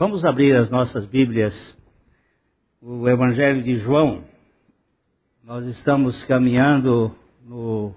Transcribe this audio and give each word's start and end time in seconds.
Vamos 0.00 0.24
abrir 0.24 0.56
as 0.56 0.70
nossas 0.70 1.04
Bíblias, 1.04 1.78
o 2.80 3.06
Evangelho 3.06 3.62
de 3.62 3.76
João. 3.76 4.24
Nós 5.44 5.66
estamos 5.66 6.24
caminhando 6.24 7.14
no 7.44 7.94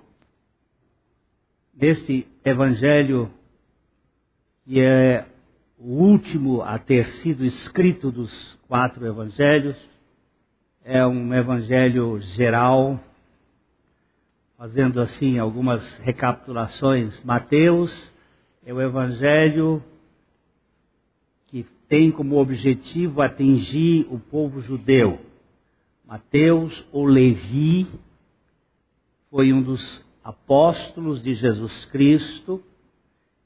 neste 1.73 2.27
Evangelho 2.43 3.31
que 4.65 4.81
é 4.81 5.25
o 5.79 5.93
último 5.93 6.61
a 6.61 6.77
ter 6.77 7.07
sido 7.21 7.45
escrito 7.45 8.11
dos 8.11 8.59
quatro 8.67 9.07
Evangelhos. 9.07 9.77
É 10.83 11.07
um 11.07 11.33
Evangelho 11.33 12.19
geral, 12.19 12.99
fazendo 14.57 14.99
assim 14.99 15.39
algumas 15.39 15.99
recapitulações. 15.99 17.23
Mateus 17.23 18.13
é 18.65 18.73
o 18.73 18.81
Evangelho 18.81 19.81
que 21.53 21.67
tem 21.87 22.09
como 22.09 22.39
objetivo 22.39 23.21
atingir 23.21 24.07
o 24.09 24.17
povo 24.17 24.59
judeu. 24.59 25.19
Mateus 26.03 26.83
ou 26.91 27.05
Levi 27.05 27.85
foi 29.29 29.53
um 29.53 29.61
dos 29.61 30.03
apóstolos 30.23 31.21
de 31.21 31.35
Jesus 31.35 31.85
Cristo, 31.85 32.59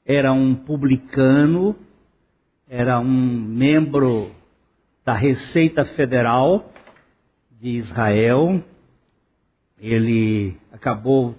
era 0.06 0.32
um 0.32 0.54
publicano, 0.54 1.76
era 2.66 2.98
um 2.98 3.04
membro 3.04 4.30
da 5.04 5.12
Receita 5.12 5.84
Federal 5.84 6.72
de 7.60 7.76
Israel. 7.76 8.64
Ele 9.78 10.56
acabou 10.72 11.34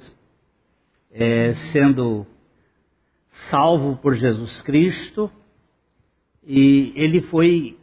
é, 1.11 1.55
sendo 1.71 2.27
salvo 3.49 3.97
por 3.97 4.13
Jesus 4.13 4.61
Cristo 4.61 5.31
e 6.45 6.93
ele 6.95 7.21
foi 7.21 7.77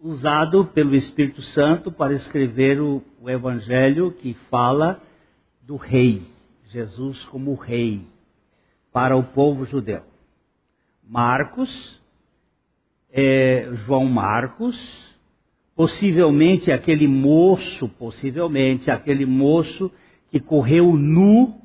usado 0.00 0.66
pelo 0.66 0.94
Espírito 0.94 1.42
Santo 1.42 1.90
para 1.90 2.12
escrever 2.12 2.80
o, 2.80 3.02
o 3.20 3.28
evangelho 3.28 4.12
que 4.12 4.34
fala 4.50 5.00
do 5.62 5.76
rei, 5.76 6.22
Jesus 6.68 7.24
como 7.24 7.54
rei, 7.54 8.02
para 8.92 9.16
o 9.16 9.22
povo 9.22 9.64
judeu. 9.64 10.02
Marcos, 11.02 12.00
é, 13.12 13.68
João 13.86 14.06
Marcos, 14.06 15.16
possivelmente 15.74 16.70
aquele 16.70 17.06
moço, 17.06 17.88
possivelmente 17.88 18.90
aquele 18.90 19.26
moço 19.26 19.90
que 20.30 20.40
correu 20.40 20.96
nu 20.96 21.60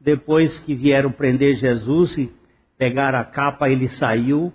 depois 0.00 0.58
que 0.60 0.74
vieram 0.74 1.10
prender 1.10 1.56
Jesus 1.56 2.16
e 2.16 2.32
pegaram 2.78 3.18
a 3.18 3.24
capa, 3.24 3.68
ele 3.68 3.88
saiu 3.88 4.52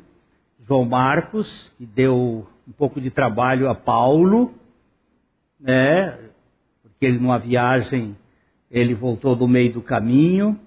João 0.71 0.85
Marcos, 0.85 1.69
que 1.77 1.85
deu 1.85 2.47
um 2.65 2.71
pouco 2.71 3.01
de 3.01 3.11
trabalho 3.11 3.69
a 3.69 3.75
Paulo, 3.75 4.53
né? 5.59 6.17
Porque 6.81 7.07
ele 7.07 7.19
numa 7.19 7.37
viagem 7.37 8.15
ele 8.71 8.95
voltou 8.95 9.35
do 9.35 9.49
meio 9.49 9.73
do 9.73 9.81
caminho. 9.81 10.57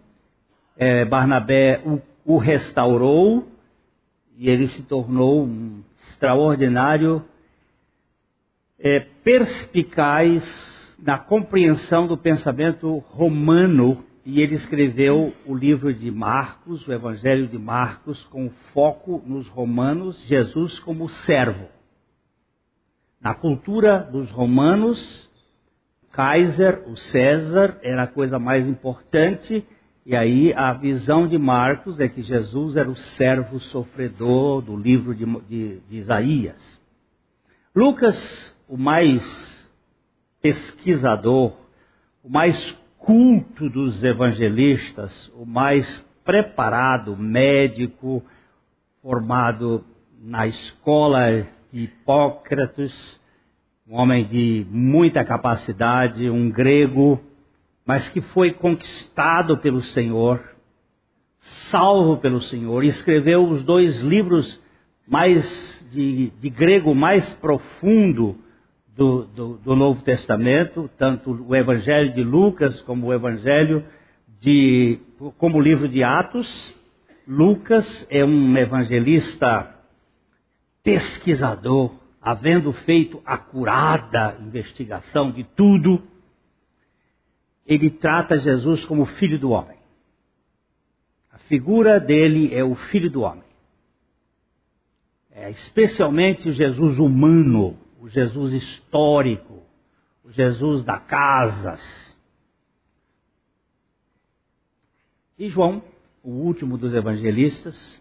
É, 0.76 1.06
Barnabé 1.06 1.80
o, 1.86 2.02
o 2.34 2.36
restaurou 2.36 3.48
e 4.36 4.50
ele 4.50 4.66
se 4.66 4.82
tornou 4.82 5.46
um 5.46 5.82
extraordinário 5.98 7.24
é, 8.78 9.00
perspicaz 9.00 10.44
na 10.98 11.16
compreensão 11.16 12.06
do 12.06 12.18
pensamento 12.18 12.98
romano 13.08 14.04
e 14.24 14.40
ele 14.40 14.54
escreveu 14.54 15.34
o 15.44 15.54
livro 15.54 15.92
de 15.92 16.10
Marcos, 16.10 16.86
o 16.88 16.92
Evangelho 16.92 17.46
de 17.46 17.58
Marcos, 17.58 18.24
com 18.24 18.48
foco 18.72 19.22
nos 19.26 19.48
romanos, 19.48 20.22
Jesus 20.26 20.78
como 20.78 21.08
servo. 21.08 21.68
Na 23.20 23.34
cultura 23.34 23.98
dos 23.98 24.30
romanos, 24.30 25.30
Kaiser, 26.10 26.84
o 26.88 26.96
César, 26.96 27.78
era 27.82 28.04
a 28.04 28.06
coisa 28.06 28.38
mais 28.38 28.66
importante, 28.66 29.66
e 30.06 30.16
aí 30.16 30.54
a 30.54 30.72
visão 30.72 31.26
de 31.26 31.36
Marcos 31.36 32.00
é 32.00 32.08
que 32.08 32.22
Jesus 32.22 32.76
era 32.76 32.90
o 32.90 32.96
servo 32.96 33.60
sofredor 33.60 34.62
do 34.62 34.76
livro 34.76 35.14
de, 35.14 35.24
de, 35.46 35.80
de 35.80 35.96
Isaías. 35.96 36.80
Lucas, 37.74 38.56
o 38.68 38.78
mais 38.78 39.70
pesquisador, 40.40 41.52
o 42.22 42.30
mais 42.30 42.72
culto 43.04 43.68
dos 43.68 44.02
evangelistas, 44.02 45.30
o 45.36 45.44
mais 45.44 46.00
preparado 46.24 47.14
médico, 47.14 48.22
formado 49.02 49.84
na 50.22 50.46
escola 50.46 51.46
de 51.70 51.82
Hipócrates, 51.82 53.20
um 53.86 53.96
homem 53.96 54.24
de 54.24 54.66
muita 54.70 55.22
capacidade, 55.22 56.30
um 56.30 56.50
grego, 56.50 57.20
mas 57.84 58.08
que 58.08 58.22
foi 58.22 58.54
conquistado 58.54 59.58
pelo 59.58 59.82
Senhor, 59.82 60.42
salvo 61.68 62.16
pelo 62.16 62.40
Senhor, 62.40 62.84
e 62.84 62.88
escreveu 62.88 63.46
os 63.46 63.62
dois 63.62 64.00
livros 64.00 64.58
mais 65.06 65.86
de, 65.92 66.30
de 66.30 66.48
grego 66.48 66.94
mais 66.94 67.34
profundo 67.34 68.38
do, 68.94 69.24
do, 69.24 69.56
do, 69.58 69.76
Novo 69.76 70.02
Testamento, 70.02 70.88
tanto 70.96 71.32
o 71.48 71.54
Evangelho 71.54 72.12
de 72.12 72.22
Lucas 72.22 72.80
como 72.82 73.08
o 73.08 73.12
Evangelho 73.12 73.84
de, 74.40 75.00
como 75.36 75.58
o 75.58 75.60
livro 75.60 75.88
de 75.88 76.02
Atos. 76.02 76.74
Lucas 77.26 78.06
é 78.10 78.24
um 78.24 78.56
evangelista 78.56 79.74
pesquisador, 80.82 81.94
havendo 82.20 82.72
feito 82.72 83.20
acurada 83.24 84.36
investigação 84.40 85.32
de 85.32 85.42
tudo, 85.42 86.02
ele 87.66 87.88
trata 87.88 88.38
Jesus 88.38 88.84
como 88.84 89.06
filho 89.06 89.38
do 89.38 89.50
homem. 89.50 89.78
A 91.32 91.38
figura 91.38 91.98
dele 91.98 92.54
é 92.54 92.62
o 92.62 92.74
filho 92.74 93.10
do 93.10 93.22
homem. 93.22 93.42
É 95.32 95.50
especialmente 95.50 96.48
o 96.48 96.52
Jesus 96.52 96.98
humano, 96.98 97.78
o 98.04 98.08
Jesus 98.10 98.52
histórico, 98.52 99.62
o 100.22 100.30
Jesus 100.30 100.84
da 100.84 101.00
casas. 101.00 101.82
E 105.38 105.48
João, 105.48 105.82
o 106.22 106.28
último 106.28 106.76
dos 106.76 106.92
evangelistas, 106.92 107.98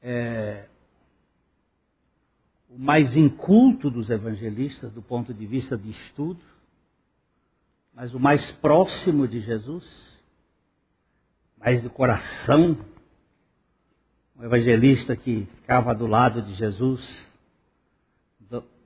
é 0.00 0.68
o 2.70 2.78
mais 2.78 3.16
inculto 3.16 3.90
dos 3.90 4.08
evangelistas 4.08 4.92
do 4.92 5.02
ponto 5.02 5.34
de 5.34 5.46
vista 5.46 5.76
de 5.76 5.90
estudo, 5.90 6.40
mas 7.92 8.14
o 8.14 8.20
mais 8.20 8.52
próximo 8.52 9.26
de 9.26 9.40
Jesus, 9.40 10.22
mais 11.58 11.82
do 11.82 11.90
coração, 11.90 12.78
um 14.36 14.44
evangelista 14.44 15.16
que 15.16 15.44
ficava 15.56 15.92
do 15.92 16.06
lado 16.06 16.40
de 16.40 16.54
Jesus, 16.54 17.33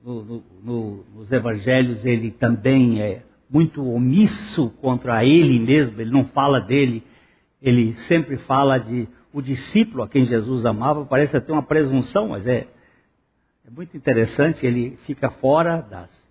no, 0.04 0.42
no, 0.62 1.04
nos 1.14 1.32
evangelhos 1.32 2.04
ele 2.04 2.30
também 2.30 3.00
é 3.00 3.22
muito 3.50 3.84
omisso 3.84 4.70
contra 4.80 5.24
ele 5.24 5.58
mesmo, 5.58 6.00
ele 6.00 6.10
não 6.10 6.26
fala 6.26 6.60
dele, 6.60 7.02
ele 7.62 7.94
sempre 7.94 8.36
fala 8.36 8.78
de 8.78 9.08
o 9.32 9.40
discípulo 9.40 10.02
a 10.02 10.08
quem 10.08 10.24
Jesus 10.24 10.66
amava, 10.66 11.04
parece 11.04 11.36
até 11.36 11.52
uma 11.52 11.62
presunção, 11.62 12.28
mas 12.28 12.46
é, 12.46 12.66
é 13.66 13.70
muito 13.70 13.96
interessante, 13.96 14.66
ele 14.66 14.96
fica 15.04 15.30
fora 15.30 15.80
das. 15.80 16.28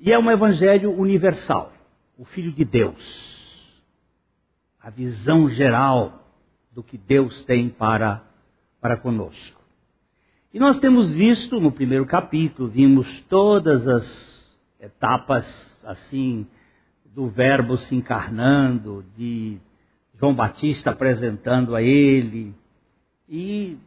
E 0.00 0.12
é 0.12 0.18
um 0.18 0.30
evangelho 0.30 0.92
universal, 0.92 1.72
o 2.18 2.24
Filho 2.24 2.52
de 2.52 2.64
Deus, 2.64 3.82
a 4.80 4.90
visão 4.90 5.48
geral 5.48 6.26
do 6.72 6.82
que 6.82 6.98
Deus 6.98 7.44
tem 7.44 7.68
para, 7.68 8.22
para 8.80 8.96
conosco. 8.96 9.61
E 10.54 10.58
nós 10.58 10.78
temos 10.78 11.10
visto 11.10 11.58
no 11.58 11.72
primeiro 11.72 12.04
capítulo, 12.04 12.68
vimos 12.68 13.20
todas 13.22 13.88
as 13.88 14.54
etapas 14.78 15.74
assim 15.82 16.46
do 17.06 17.26
Verbo 17.26 17.78
se 17.78 17.94
encarnando, 17.94 19.02
de 19.16 19.58
João 20.20 20.34
Batista 20.34 20.90
apresentando 20.90 21.74
a 21.74 21.80
ele. 21.80 22.54
E 23.26 23.78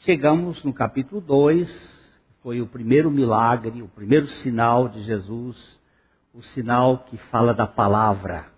chegamos 0.00 0.62
no 0.62 0.70
capítulo 0.70 1.18
2, 1.18 2.20
foi 2.42 2.60
o 2.60 2.66
primeiro 2.66 3.10
milagre, 3.10 3.80
o 3.80 3.88
primeiro 3.88 4.26
sinal 4.26 4.90
de 4.90 5.00
Jesus, 5.00 5.80
o 6.34 6.42
sinal 6.42 7.06
que 7.08 7.16
fala 7.16 7.54
da 7.54 7.66
palavra. 7.66 8.48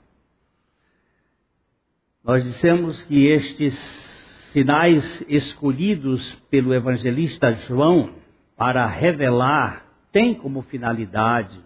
Nós 2.24 2.42
dissemos 2.42 3.04
que 3.04 3.28
estes 3.28 4.13
sinais 4.54 5.20
escolhidos 5.28 6.32
pelo 6.48 6.72
evangelista 6.72 7.50
João 7.54 8.14
para 8.56 8.86
revelar 8.86 9.84
tem 10.12 10.32
como 10.32 10.62
finalidade 10.62 11.60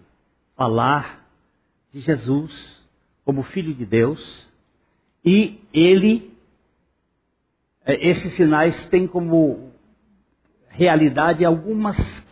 falar 0.57 1.29
de 1.93 2.01
Jesus 2.01 2.83
como 3.27 3.43
Filho 3.43 3.75
de 3.75 3.85
Deus 3.85 4.51
e 5.23 5.61
ele, 5.71 6.35
eh, 7.85 8.09
esses 8.09 8.33
sinais 8.33 8.87
têm 8.87 9.07
como 9.07 9.71
realidade 10.71 11.45
algumas, 11.45 12.27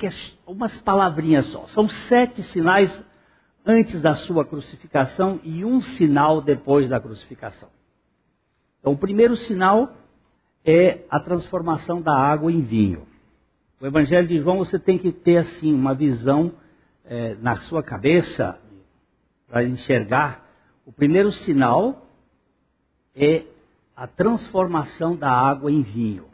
algumas 0.47 0.79
palavrinhas 0.79 1.49
só. 1.49 1.67
São 1.67 1.87
sete 1.87 2.43
sinais 2.43 2.99
antes 3.67 4.01
da 4.01 4.15
sua 4.15 4.43
crucificação 4.43 5.39
e 5.45 5.67
um 5.67 5.83
sinal 5.83 6.41
depois 6.41 6.89
da 6.89 6.99
crucificação. 6.99 7.69
Então, 8.81 8.95
o 8.95 8.97
primeiro 8.97 9.37
sinal 9.37 10.06
é 10.67 11.05
a 11.09 11.21
transformação 11.21 12.03
da 12.03 12.13
água 12.13 12.51
em 12.51 12.61
vinho. 12.61 13.07
O 13.81 13.87
Evangelho 13.87 14.27
de 14.27 14.39
João 14.39 14.59
você 14.59 14.81
tem 14.81 14.99
que 14.99 15.13
ter 15.13 15.37
assim 15.37 15.73
uma 15.73 15.95
visão 15.95 16.53
é, 17.05 17.37
na 17.37 17.55
sua 17.55 17.85
cabeça 17.85 18.59
para 19.47 19.63
enxergar. 19.63 20.45
O 20.85 20.91
primeiro 20.91 21.31
sinal 21.31 22.09
é 23.15 23.45
a 23.95 24.09
transformação 24.09 25.15
da 25.15 25.31
água 25.31 25.71
em 25.71 25.83
vinho. 25.83 26.27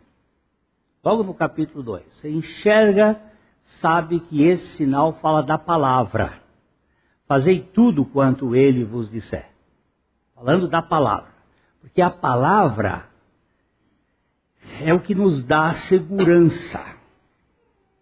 Logo 1.05 1.23
no 1.23 1.35
capítulo 1.35 1.83
2. 1.83 2.05
Você 2.13 2.31
enxerga, 2.31 3.21
sabe 3.65 4.21
que 4.21 4.43
esse 4.43 4.67
sinal 4.77 5.13
fala 5.15 5.43
da 5.43 5.59
palavra. 5.59 6.41
Fazei 7.27 7.61
tudo 7.61 8.05
quanto 8.05 8.57
ele 8.57 8.83
vos 8.85 9.11
disser. 9.11 9.51
Falando 10.35 10.69
da 10.69 10.81
palavra. 10.81 11.33
Porque 11.81 12.01
a 12.01 12.11
palavra 12.11 13.12
é 14.85 14.93
o 14.93 15.01
que 15.01 15.15
nos 15.15 15.45
dá 15.45 15.73
segurança. 15.75 16.85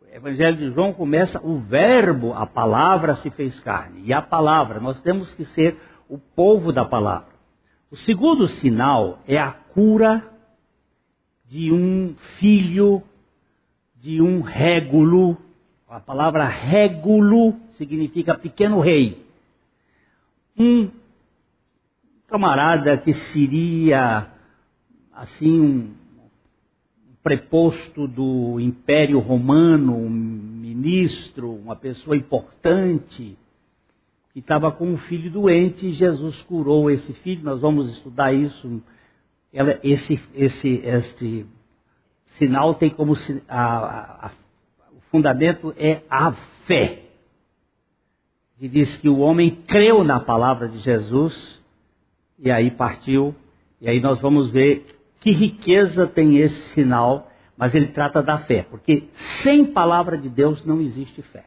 O 0.03 0.15
Evangelho 0.15 0.57
de 0.57 0.71
João 0.71 0.93
começa, 0.93 1.41
o 1.45 1.59
verbo, 1.59 2.33
a 2.33 2.47
palavra 2.47 3.15
se 3.17 3.31
fez 3.31 3.61
carne. 3.61 4.03
E 4.05 4.13
a 4.13 4.23
palavra, 4.23 4.81
nós 4.81 5.01
temos 5.01 5.33
que 5.33 5.45
ser 5.45 5.77
o 6.09 6.19
povo 6.19 6.73
da 6.73 6.85
palavra. 6.85 7.29
O 7.91 7.97
segundo 7.97 8.49
sinal 8.49 9.21
é 9.27 9.39
a 9.39 9.51
cura 9.51 10.25
de 11.47 11.73
um 11.73 12.15
filho, 12.39 13.03
de 13.97 14.23
um 14.23 14.41
régulo. 14.41 15.37
A 15.89 16.01
palavra 16.01 16.45
régulo 16.45 17.55
significa 17.73 18.37
pequeno 18.37 18.81
rei. 18.81 19.27
Um 20.57 20.91
camarada 22.29 22.97
que 22.97 23.13
seria, 23.13 24.29
assim, 25.13 25.61
um 25.61 26.00
preposto 27.23 28.09
do 28.09 28.59
Império 28.61 29.19
Romano, 29.19 29.97
um 29.97 30.11
ministro, 30.11 31.53
uma 31.53 31.77
pessoa 31.77 32.17
importante, 32.17 33.37
que 34.33 34.39
estava 34.39 34.71
com 34.73 34.87
um 34.87 34.97
filho 34.97 35.31
doente 35.31 35.89
e 35.89 35.93
Jesus 35.93 36.41
curou 36.43 36.91
esse 36.91 37.13
filho. 37.15 37.43
Nós 37.43 37.61
vamos 37.61 37.91
estudar 37.91 38.33
isso 38.33 38.83
ela, 39.53 39.79
esse, 39.83 40.21
esse, 40.35 41.47
sinal 42.39 42.75
tem 42.75 42.91
como 42.91 43.15
a, 43.49 43.63
a, 43.63 44.27
a, 44.27 44.31
o 44.97 45.01
fundamento 45.11 45.75
é 45.77 46.03
a 46.09 46.33
fé. 46.67 47.03
E 48.61 48.69
diz 48.69 48.97
que 48.97 49.09
o 49.09 49.19
homem 49.19 49.51
creu 49.67 50.05
na 50.05 50.21
palavra 50.21 50.69
de 50.69 50.79
Jesus 50.79 51.61
e 52.39 52.51
aí 52.51 52.71
partiu. 52.71 53.35
E 53.81 53.89
aí 53.89 53.99
nós 53.99 54.21
vamos 54.21 54.51
ver 54.51 55.00
que 55.21 55.31
riqueza 55.31 56.07
tem 56.07 56.39
esse 56.39 56.71
sinal, 56.71 57.31
mas 57.57 57.75
ele 57.75 57.89
trata 57.89 58.23
da 58.23 58.39
fé, 58.39 58.67
porque 58.69 59.09
sem 59.43 59.67
palavra 59.67 60.17
de 60.17 60.31
Deus 60.31 60.65
não 60.65 60.81
existe 60.81 61.21
fé. 61.21 61.45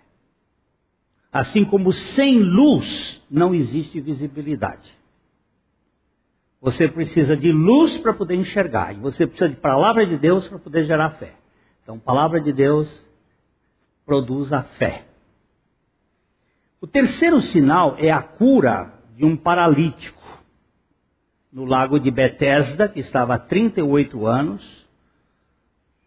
Assim 1.32 1.66
como 1.66 1.92
sem 1.92 2.40
luz 2.40 3.22
não 3.30 3.56
existe 3.56 4.00
visibilidade. 4.00 4.96
Você 6.62 6.88
precisa 6.88 7.36
de 7.36 7.52
luz 7.52 7.98
para 7.98 8.14
poder 8.14 8.36
enxergar. 8.36 8.94
E 8.94 9.00
você 9.00 9.26
precisa 9.26 9.50
de 9.50 9.56
palavra 9.56 10.06
de 10.06 10.16
Deus 10.16 10.48
para 10.48 10.60
poder 10.60 10.86
gerar 10.86 11.10
fé. 11.10 11.34
Então, 11.82 12.00
palavra 12.00 12.40
de 12.40 12.54
Deus 12.54 13.10
produz 14.06 14.54
a 14.54 14.62
fé. 14.62 15.06
O 16.80 16.88
terceiro 16.88 17.42
sinal 17.42 17.96
é 17.98 18.12
a 18.12 18.22
cura 18.22 18.94
de 19.16 19.26
um 19.26 19.36
paralítico 19.36 20.23
no 21.54 21.66
lago 21.66 22.00
de 22.00 22.10
Betesda, 22.10 22.90
que 22.90 23.00
estava 23.00 23.36
há 23.36 23.40
38 23.40 24.26
anos. 24.26 24.84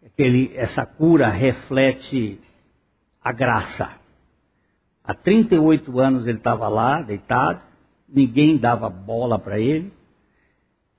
Aquele, 0.05 0.51
essa 0.55 0.85
cura 0.85 1.29
reflete 1.29 2.39
a 3.23 3.31
graça. 3.31 3.89
Há 5.03 5.13
38 5.13 5.99
anos 5.99 6.27
ele 6.27 6.37
estava 6.37 6.67
lá, 6.67 7.01
deitado, 7.01 7.61
ninguém 8.07 8.57
dava 8.57 8.89
bola 8.89 9.39
para 9.39 9.57
ele 9.57 9.95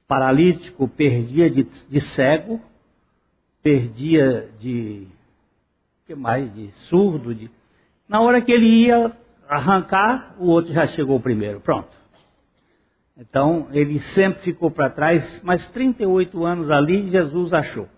paralítico 0.08 0.88
perdia 0.88 1.50
de, 1.50 1.64
de 1.64 2.00
cego, 2.00 2.58
perdia 3.62 4.50
de. 4.58 5.06
que 6.06 6.14
mais? 6.14 6.52
De 6.54 6.72
surdo. 6.88 7.34
De... 7.34 7.50
Na 8.08 8.22
hora 8.22 8.40
que 8.40 8.50
ele 8.50 8.86
ia 8.86 9.12
arrancar, 9.46 10.34
o 10.38 10.46
outro 10.46 10.72
já 10.72 10.86
chegou 10.86 11.20
primeiro. 11.20 11.60
Pronto. 11.60 11.97
Então 13.18 13.68
ele 13.72 13.98
sempre 14.00 14.42
ficou 14.42 14.70
para 14.70 14.88
trás, 14.88 15.40
mas 15.42 15.66
38 15.68 16.44
anos 16.44 16.70
ali 16.70 17.10
Jesus 17.10 17.52
achou. 17.52 17.88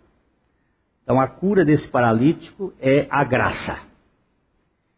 Então 1.03 1.21
a 1.21 1.29
cura 1.29 1.65
desse 1.65 1.87
paralítico 1.89 2.73
é 2.81 3.07
a 3.11 3.23
graça. 3.23 3.79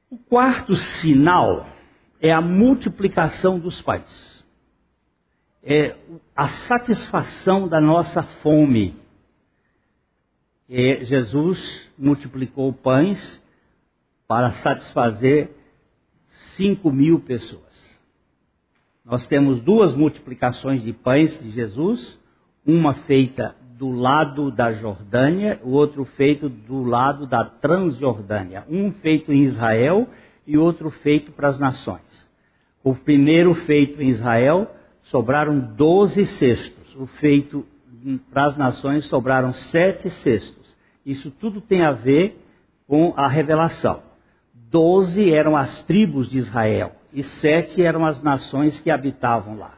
O 0.09 0.17
quarto 0.17 0.75
sinal 0.77 1.67
é 2.21 2.33
a 2.33 2.41
multiplicação 2.41 3.59
dos 3.59 3.83
pães 3.83 4.43
é 5.63 5.97
a 6.35 6.49
satisfação 6.49 7.69
da 7.69 7.81
nossa 7.81 8.23
fome. 8.23 8.97
Jesus 10.69 11.91
multiplicou 11.97 12.73
pães 12.73 13.41
para 14.27 14.53
satisfazer 14.53 15.51
cinco 16.57 16.91
mil 16.91 17.21
pessoas. 17.21 17.72
Nós 19.05 19.27
temos 19.27 19.61
duas 19.61 19.95
multiplicações 19.97 20.81
de 20.81 20.93
pães 20.93 21.39
de 21.43 21.51
Jesus, 21.51 22.21
uma 22.65 22.95
feita 22.95 23.57
do 23.77 23.91
lado 23.91 24.53
da 24.53 24.71
Jordânia, 24.71 25.61
o 25.65 25.71
outro 25.71 26.05
feito 26.05 26.49
do 26.49 26.85
lado 26.85 27.27
da 27.27 27.45
Transjordânia. 27.45 28.65
Um 28.69 28.93
feito 28.93 29.33
em 29.33 29.43
Israel 29.43 30.09
e 30.47 30.57
outro 30.57 30.89
feito 30.89 31.33
para 31.33 31.49
as 31.49 31.59
nações. 31.59 32.31
O 32.85 32.95
primeiro 32.95 33.53
feito 33.55 34.01
em 34.01 34.09
Israel 34.09 34.71
sobraram 35.03 35.59
doze 35.59 36.25
cestos. 36.25 36.95
O 36.95 37.07
feito 37.07 37.67
para 38.33 38.45
as 38.47 38.57
nações 38.57 39.07
sobraram 39.07 39.53
sete 39.53 40.11
cestos. 40.11 40.77
Isso 41.05 41.29
tudo 41.33 41.61
tem 41.61 41.83
a 41.83 41.91
ver 41.91 42.41
com 42.87 43.13
a 43.17 43.27
revelação. 43.27 44.01
Doze 44.55 45.29
eram 45.35 45.57
as 45.57 45.83
tribos 45.83 46.31
de 46.31 46.39
Israel 46.39 47.02
e 47.13 47.23
sete 47.23 47.83
eram 47.83 48.05
as 48.07 48.23
nações 48.23 48.79
que 48.81 48.91
habitavam 48.91 49.59
lá. 49.59 49.75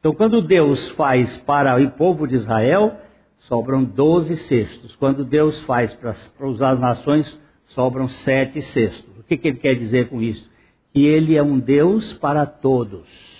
Então, 0.00 0.14
quando 0.14 0.42
Deus 0.42 0.90
faz 0.90 1.36
para 1.38 1.80
o 1.80 1.90
povo 1.92 2.26
de 2.26 2.34
Israel, 2.34 2.96
sobram 3.40 3.84
doze 3.84 4.36
cestos. 4.36 4.96
Quando 4.96 5.24
Deus 5.24 5.60
faz 5.60 5.94
para, 5.94 6.10
as 6.10 6.80
nações, 6.80 7.40
sobram 7.66 8.08
sete 8.08 8.60
cestos. 8.60 9.18
O 9.18 9.22
que, 9.22 9.36
que 9.36 9.48
ele 9.48 9.58
quer 9.58 9.74
dizer 9.74 10.08
com 10.08 10.20
isso? 10.20 10.50
Que 10.92 11.04
ele 11.06 11.36
é 11.36 11.42
um 11.42 11.58
Deus 11.58 12.12
para 12.14 12.44
todos 12.44 13.32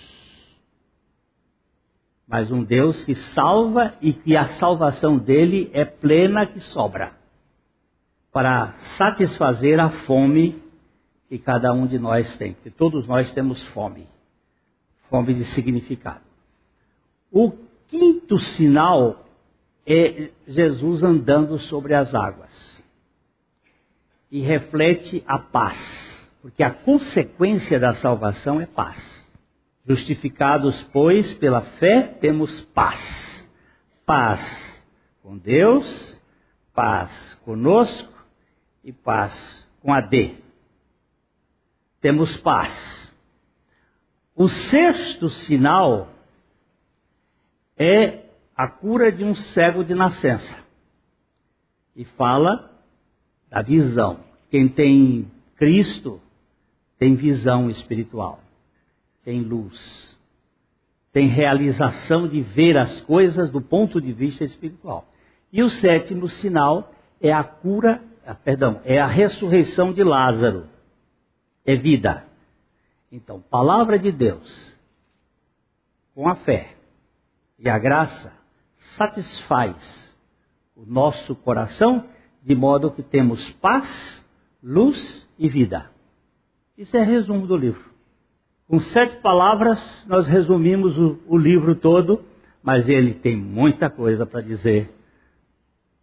mas 2.33 2.49
um 2.49 2.63
Deus 2.63 3.03
que 3.03 3.13
salva 3.13 3.93
e 4.01 4.11
que 4.11 4.35
a 4.35 4.47
salvação 4.47 5.19
dele 5.19 5.69
é 5.71 5.85
plena 5.85 6.47
que 6.47 6.59
sobra 6.59 7.11
para 8.31 8.71
satisfazer 8.97 9.79
a 9.79 9.89
fome 9.89 10.62
que 11.33 11.39
cada 11.39 11.73
um 11.73 11.87
de 11.87 11.97
nós 11.97 12.37
tem, 12.37 12.53
porque 12.53 12.69
todos 12.69 13.07
nós 13.07 13.31
temos 13.31 13.59
fome, 13.69 14.07
fome 15.09 15.33
de 15.33 15.43
significado. 15.45 16.21
O 17.31 17.53
quinto 17.87 18.37
sinal 18.37 19.25
é 19.83 20.29
Jesus 20.47 21.01
andando 21.01 21.57
sobre 21.57 21.95
as 21.95 22.13
águas 22.13 22.83
e 24.29 24.41
reflete 24.41 25.23
a 25.25 25.39
paz, 25.39 26.31
porque 26.39 26.61
a 26.61 26.69
consequência 26.69 27.79
da 27.79 27.93
salvação 27.93 28.61
é 28.61 28.67
paz. 28.67 29.27
Justificados, 29.87 30.83
pois, 30.93 31.33
pela 31.33 31.61
fé, 31.61 32.15
temos 32.21 32.61
paz. 32.75 33.49
Paz 34.05 34.85
com 35.23 35.35
Deus, 35.35 36.21
paz 36.75 37.33
conosco 37.43 38.13
e 38.83 38.93
paz 38.93 39.67
com 39.81 39.91
a 39.91 39.99
D. 39.99 40.42
Temos 42.03 42.37
paz. 42.37 43.11
O 44.35 44.47
sexto 44.47 45.29
sinal 45.29 46.09
é 47.75 48.25
a 48.55 48.67
cura 48.67 49.11
de 49.11 49.23
um 49.23 49.33
cego 49.33 49.83
de 49.83 49.95
nascença. 49.95 50.55
E 51.95 52.05
fala 52.05 52.71
da 53.49 53.63
visão. 53.63 54.19
Quem 54.51 54.67
tem 54.67 55.31
Cristo 55.55 56.21
tem 56.99 57.15
visão 57.15 57.71
espiritual 57.71 58.43
tem 59.23 59.41
luz, 59.41 60.17
tem 61.11 61.27
realização 61.27 62.27
de 62.27 62.41
ver 62.41 62.77
as 62.77 63.01
coisas 63.01 63.51
do 63.51 63.61
ponto 63.61 64.01
de 64.01 64.11
vista 64.11 64.43
espiritual. 64.43 65.07
E 65.51 65.61
o 65.61 65.69
sétimo 65.69 66.27
sinal 66.27 66.91
é 67.21 67.31
a 67.31 67.43
cura, 67.43 68.01
ah, 68.25 68.35
perdão, 68.35 68.81
é 68.83 68.99
a 68.99 69.07
ressurreição 69.07 69.93
de 69.93 70.03
Lázaro. 70.03 70.67
É 71.65 71.75
vida. 71.75 72.25
Então, 73.11 73.39
palavra 73.39 73.97
de 73.97 74.11
Deus, 74.11 74.77
com 76.15 76.27
a 76.27 76.35
fé 76.35 76.75
e 77.59 77.69
a 77.69 77.77
graça, 77.77 78.33
satisfaz 78.75 80.17
o 80.75 80.85
nosso 80.85 81.35
coração 81.35 82.05
de 82.41 82.55
modo 82.55 82.91
que 82.91 83.01
temos 83.01 83.49
paz, 83.53 84.25
luz 84.61 85.27
e 85.37 85.47
vida. 85.47 85.89
Isso 86.77 86.97
é 86.97 87.03
resumo 87.03 87.47
do 87.47 87.55
livro. 87.55 87.91
Com 88.67 88.79
sete 88.79 89.17
palavras, 89.17 90.05
nós 90.07 90.27
resumimos 90.27 90.97
o, 90.97 91.19
o 91.27 91.37
livro 91.37 91.75
todo, 91.75 92.23
mas 92.61 92.89
ele 92.89 93.13
tem 93.13 93.37
muita 93.37 93.89
coisa 93.89 94.25
para 94.25 94.41
dizer. 94.41 94.93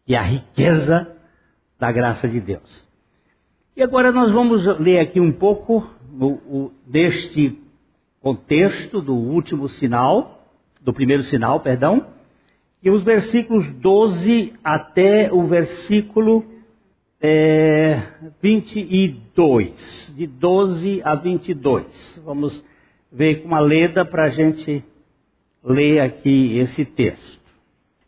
E 0.07 0.15
a 0.15 0.23
riqueza 0.23 1.17
da 1.79 1.91
graça 1.91 2.29
de 2.29 2.41
Deus. 2.41 2.87
E 3.77 3.83
agora 3.83 4.11
nós 4.11 4.33
vamos 4.33 4.67
ler 4.81 4.99
aqui 4.99 5.21
um 5.21 5.31
pouco 5.31 5.89
o, 6.19 6.27
o, 6.27 6.73
deste 6.87 7.57
contexto 8.21 9.01
do 9.01 9.15
último 9.15 9.69
sinal, 9.69 10.45
do 10.81 10.93
primeiro 10.93 11.23
sinal, 11.23 11.61
perdão, 11.61 12.07
e 12.83 12.91
os 12.91 13.03
versículos 13.05 13.73
12 13.75 14.55
até 14.65 15.33
o 15.33 15.45
versículo 15.45 16.45
é, 17.21 18.03
22. 18.43 20.15
De 20.17 20.27
12 20.27 21.01
a 21.05 21.15
22. 21.15 22.23
Vamos 22.25 22.65
ver 23.13 23.43
com 23.43 23.49
uma 23.49 23.61
leda 23.61 24.05
para 24.05 24.25
a 24.25 24.31
gente 24.31 24.85
ler 25.63 26.01
aqui 26.01 26.59
esse 26.59 26.85
texto. 26.85 27.41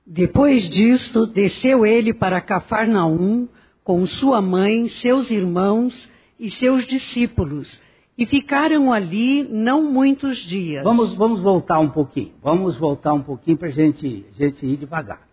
Depois 0.04 0.69
disto, 0.69 1.26
desceu 1.26 1.87
ele 1.87 2.12
para 2.12 2.40
Cafarnaum 2.40 3.49
com 3.84 4.06
sua 4.06 4.40
mãe, 4.40 4.88
seus 4.88 5.30
irmãos 5.30 6.10
e 6.38 6.50
seus 6.50 6.84
discípulos. 6.84 7.80
E 8.16 8.26
ficaram 8.26 8.92
ali 8.92 9.42
não 9.44 9.90
muitos 9.90 10.38
dias. 10.38 10.84
Vamos, 10.84 11.16
vamos 11.16 11.40
voltar 11.40 11.78
um 11.78 11.90
pouquinho. 11.90 12.32
Vamos 12.42 12.76
voltar 12.76 13.14
um 13.14 13.22
pouquinho 13.22 13.56
para 13.56 13.68
a 13.68 13.72
gente, 13.72 14.26
gente 14.32 14.66
ir 14.66 14.76
devagar. 14.76 15.26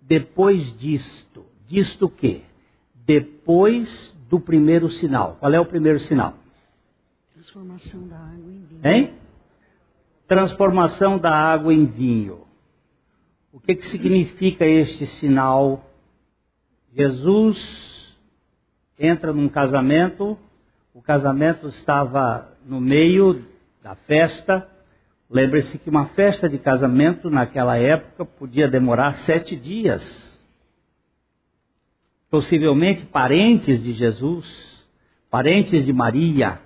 Depois 0.00 0.76
disto, 0.78 1.44
disto 1.66 2.06
o 2.06 2.10
quê? 2.10 2.42
Depois 3.04 4.16
do 4.28 4.38
primeiro 4.38 4.88
sinal. 4.88 5.36
Qual 5.40 5.52
é 5.52 5.60
o 5.60 5.66
primeiro 5.66 5.98
sinal? 5.98 6.34
Transformação 7.34 8.06
da 8.06 8.16
água 8.16 8.52
em 8.52 8.64
vinho. 8.64 8.80
Hein? 8.84 9.14
Transformação 10.28 11.18
da 11.18 11.32
água 11.32 11.74
em 11.74 11.84
vinho. 11.84 12.42
O 13.52 13.58
que, 13.58 13.74
que 13.74 13.88
significa 13.88 14.64
este 14.64 15.06
sinal? 15.06 15.84
Jesus 16.94 17.89
entra 19.00 19.32
num 19.32 19.48
casamento, 19.48 20.38
o 20.92 21.00
casamento 21.00 21.66
estava 21.68 22.52
no 22.66 22.80
meio 22.80 23.46
da 23.82 23.94
festa. 23.94 24.68
Lembre-se 25.30 25.78
que 25.78 25.88
uma 25.88 26.06
festa 26.06 26.48
de 26.48 26.58
casamento 26.58 27.30
naquela 27.30 27.78
época 27.78 28.26
podia 28.26 28.68
demorar 28.68 29.14
sete 29.14 29.56
dias. 29.56 30.44
Possivelmente 32.30 33.06
parentes 33.06 33.82
de 33.82 33.92
Jesus, 33.92 34.86
parentes 35.30 35.86
de 35.86 35.92
Maria, 35.92 36.60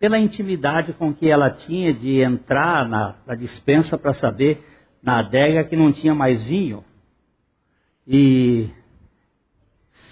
pela 0.00 0.18
intimidade 0.18 0.92
com 0.94 1.14
que 1.14 1.28
ela 1.28 1.50
tinha 1.50 1.94
de 1.94 2.20
entrar 2.20 2.88
na, 2.88 3.14
na 3.24 3.34
dispensa 3.34 3.96
para 3.96 4.12
saber 4.12 4.62
na 5.02 5.20
adega 5.20 5.64
que 5.64 5.76
não 5.76 5.92
tinha 5.92 6.14
mais 6.14 6.44
vinho. 6.44 6.84
E 8.06 8.68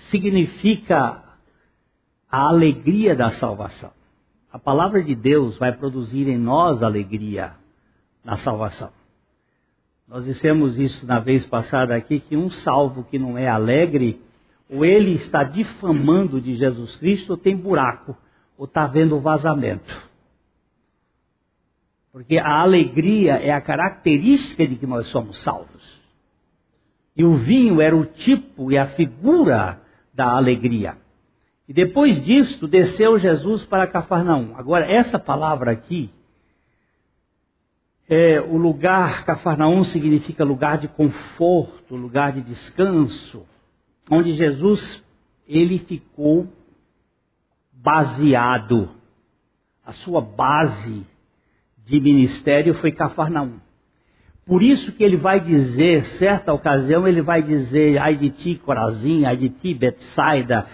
significa 0.08 1.23
a 2.34 2.48
alegria 2.48 3.14
da 3.14 3.30
salvação. 3.30 3.92
A 4.52 4.58
palavra 4.58 5.00
de 5.00 5.14
Deus 5.14 5.56
vai 5.56 5.70
produzir 5.70 6.26
em 6.26 6.36
nós 6.36 6.82
alegria 6.82 7.54
na 8.24 8.36
salvação. 8.36 8.90
Nós 10.08 10.24
dissemos 10.24 10.76
isso 10.76 11.06
na 11.06 11.20
vez 11.20 11.46
passada 11.46 11.94
aqui, 11.94 12.18
que 12.18 12.36
um 12.36 12.50
salvo 12.50 13.04
que 13.04 13.20
não 13.20 13.38
é 13.38 13.46
alegre, 13.46 14.20
ou 14.68 14.84
ele 14.84 15.12
está 15.12 15.44
difamando 15.44 16.40
de 16.40 16.56
Jesus 16.56 16.96
Cristo, 16.96 17.30
ou 17.30 17.36
tem 17.36 17.56
buraco, 17.56 18.16
ou 18.58 18.64
está 18.64 18.84
vendo 18.84 19.20
vazamento. 19.20 20.10
Porque 22.10 22.36
a 22.36 22.62
alegria 22.62 23.34
é 23.34 23.52
a 23.52 23.60
característica 23.60 24.66
de 24.66 24.74
que 24.74 24.88
nós 24.88 25.06
somos 25.06 25.38
salvos. 25.38 26.02
E 27.16 27.24
o 27.24 27.36
vinho 27.36 27.80
era 27.80 27.94
o 27.94 28.04
tipo 28.04 28.72
e 28.72 28.76
a 28.76 28.86
figura 28.86 29.80
da 30.12 30.34
alegria. 30.34 31.03
E 31.68 31.72
depois 31.72 32.22
disto, 32.22 32.68
desceu 32.68 33.18
Jesus 33.18 33.64
para 33.64 33.86
Cafarnaum. 33.86 34.54
Agora, 34.56 34.84
essa 34.84 35.18
palavra 35.18 35.70
aqui, 35.70 36.10
é, 38.08 38.38
o 38.40 38.56
lugar, 38.56 39.24
Cafarnaum 39.24 39.82
significa 39.82 40.44
lugar 40.44 40.76
de 40.76 40.88
conforto, 40.88 41.96
lugar 41.96 42.32
de 42.32 42.42
descanso, 42.42 43.46
onde 44.10 44.34
Jesus, 44.34 45.02
ele 45.48 45.78
ficou 45.78 46.46
baseado. 47.72 48.90
A 49.84 49.92
sua 49.92 50.20
base 50.20 51.06
de 51.82 51.98
ministério 51.98 52.74
foi 52.74 52.92
Cafarnaum. 52.92 53.58
Por 54.46 54.62
isso 54.62 54.92
que 54.92 55.02
ele 55.02 55.16
vai 55.16 55.40
dizer, 55.40 56.04
certa 56.04 56.52
ocasião, 56.52 57.08
ele 57.08 57.22
vai 57.22 57.42
dizer, 57.42 57.96
ai 57.98 58.14
de 58.14 58.28
ti, 58.28 58.54
Corazim, 58.56 59.24
ai 59.24 59.38
de 59.38 59.48
ti, 59.48 59.72
Betsaida, 59.72 60.66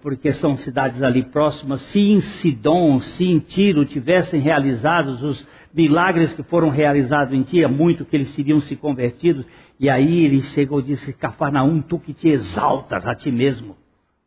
porque 0.00 0.32
são 0.32 0.56
cidades 0.56 1.02
ali 1.02 1.24
próximas, 1.24 1.80
se 1.82 1.98
em 1.98 2.20
Sidom, 2.20 3.00
se 3.00 3.24
em 3.24 3.38
Tiro 3.40 3.84
tivessem 3.84 4.40
realizados 4.40 5.22
os 5.22 5.46
milagres 5.74 6.32
que 6.34 6.42
foram 6.42 6.68
realizados 6.68 7.34
em 7.34 7.42
ti, 7.42 7.64
é 7.64 7.68
muito 7.68 8.04
que 8.04 8.16
eles 8.16 8.34
teriam 8.34 8.60
se 8.60 8.76
convertido, 8.76 9.44
e 9.80 9.90
aí 9.90 10.24
ele 10.24 10.42
chegou 10.42 10.80
e 10.80 10.84
disse, 10.84 11.12
Cafarnaum, 11.12 11.80
tu 11.80 11.98
que 11.98 12.12
te 12.12 12.28
exaltas 12.28 13.06
a 13.06 13.14
ti 13.14 13.32
mesmo, 13.32 13.76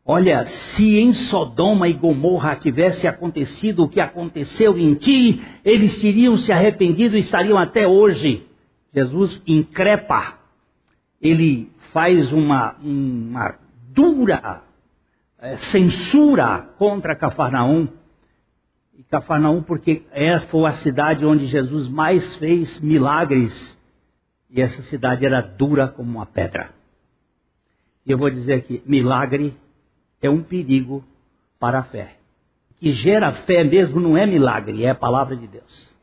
Olha, 0.08 0.46
se 0.46 1.00
em 1.00 1.12
Sodoma 1.12 1.88
e 1.88 1.92
Gomorra 1.92 2.54
tivesse 2.54 3.08
acontecido 3.08 3.82
o 3.82 3.88
que 3.88 4.00
aconteceu 4.00 4.78
em 4.78 4.94
ti, 4.94 5.42
eles 5.64 6.00
teriam 6.00 6.36
se 6.36 6.52
arrependido 6.52 7.16
e 7.16 7.18
estariam 7.18 7.58
até 7.58 7.88
hoje. 7.88 8.46
Jesus 8.94 9.42
increpa, 9.44 10.38
ele 11.20 11.72
faz 11.92 12.32
uma, 12.32 12.76
uma 12.80 13.58
dura 13.92 14.62
é, 15.38 15.56
censura 15.56 16.74
contra 16.78 17.14
Cafarnaum. 17.14 17.88
E 18.94 19.02
Cafarnaum, 19.02 19.62
porque 19.62 20.02
é, 20.10 20.38
foi 20.40 20.66
a 20.66 20.72
cidade 20.72 21.26
onde 21.26 21.46
Jesus 21.46 21.88
mais 21.88 22.36
fez 22.36 22.80
milagres, 22.80 23.76
e 24.50 24.60
essa 24.60 24.82
cidade 24.82 25.26
era 25.26 25.40
dura 25.40 25.88
como 25.88 26.10
uma 26.10 26.26
pedra. 26.26 26.70
E 28.06 28.10
eu 28.10 28.18
vou 28.18 28.30
dizer 28.30 28.54
aqui: 28.54 28.82
milagre 28.86 29.54
é 30.22 30.30
um 30.30 30.42
perigo 30.42 31.04
para 31.58 31.80
a 31.80 31.82
fé. 31.82 32.16
Que 32.78 32.92
gera 32.92 33.32
fé 33.32 33.64
mesmo 33.64 34.00
não 34.00 34.16
é 34.16 34.26
milagre, 34.26 34.84
é 34.84 34.90
a 34.90 34.94
palavra 34.94 35.36
de 35.36 35.46
Deus. 35.46 35.96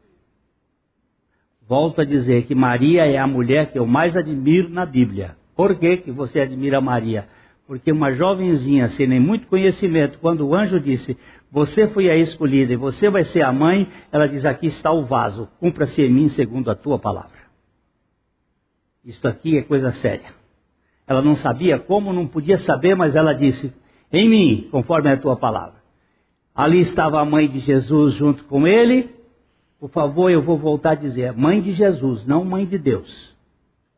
Volto 1.67 2.01
a 2.01 2.05
dizer 2.05 2.45
que 2.45 2.53
Maria 2.53 3.05
é 3.05 3.17
a 3.17 3.25
mulher 3.25 3.71
que 3.71 3.79
eu 3.79 3.87
mais 3.87 4.15
admiro 4.17 4.69
na 4.69 4.85
Bíblia. 4.85 5.37
Por 5.55 5.75
que, 5.75 5.97
que 5.97 6.11
você 6.11 6.41
admira 6.41 6.81
Maria? 6.81 7.27
Porque 7.73 7.91
uma 7.91 8.11
jovenzinha 8.11 8.87
sem 8.89 9.07
nem 9.07 9.19
muito 9.19 9.47
conhecimento, 9.47 10.19
quando 10.19 10.47
o 10.47 10.53
anjo 10.53 10.79
disse, 10.79 11.17
você 11.51 11.87
foi 11.87 12.07
a 12.07 12.15
escolhida 12.15 12.71
e 12.71 12.75
você 12.75 13.09
vai 13.09 13.23
ser 13.23 13.41
a 13.41 13.51
mãe, 13.51 13.87
ela 14.11 14.27
diz, 14.27 14.45
aqui 14.45 14.67
está 14.67 14.91
o 14.91 15.01
vaso, 15.05 15.49
cumpra-se 15.59 16.03
em 16.03 16.11
mim 16.11 16.27
segundo 16.27 16.69
a 16.69 16.75
tua 16.75 16.99
palavra. 16.99 17.31
Isto 19.03 19.27
aqui 19.27 19.57
é 19.57 19.63
coisa 19.63 19.91
séria. 19.91 20.35
Ela 21.07 21.23
não 21.23 21.33
sabia 21.33 21.79
como, 21.79 22.13
não 22.13 22.27
podia 22.27 22.59
saber, 22.59 22.95
mas 22.95 23.15
ela 23.15 23.33
disse, 23.33 23.73
em 24.11 24.29
mim, 24.29 24.67
conforme 24.69 25.09
a 25.09 25.17
tua 25.17 25.35
palavra. 25.35 25.81
Ali 26.53 26.79
estava 26.79 27.19
a 27.19 27.25
mãe 27.25 27.49
de 27.49 27.57
Jesus 27.57 28.13
junto 28.13 28.43
com 28.43 28.67
ele. 28.67 29.09
Por 29.79 29.89
favor, 29.89 30.29
eu 30.29 30.43
vou 30.43 30.57
voltar 30.57 30.91
a 30.91 30.95
dizer: 30.95 31.33
mãe 31.33 31.59
de 31.59 31.71
Jesus, 31.71 32.23
não 32.27 32.45
mãe 32.45 32.67
de 32.67 32.77
Deus. 32.77 33.35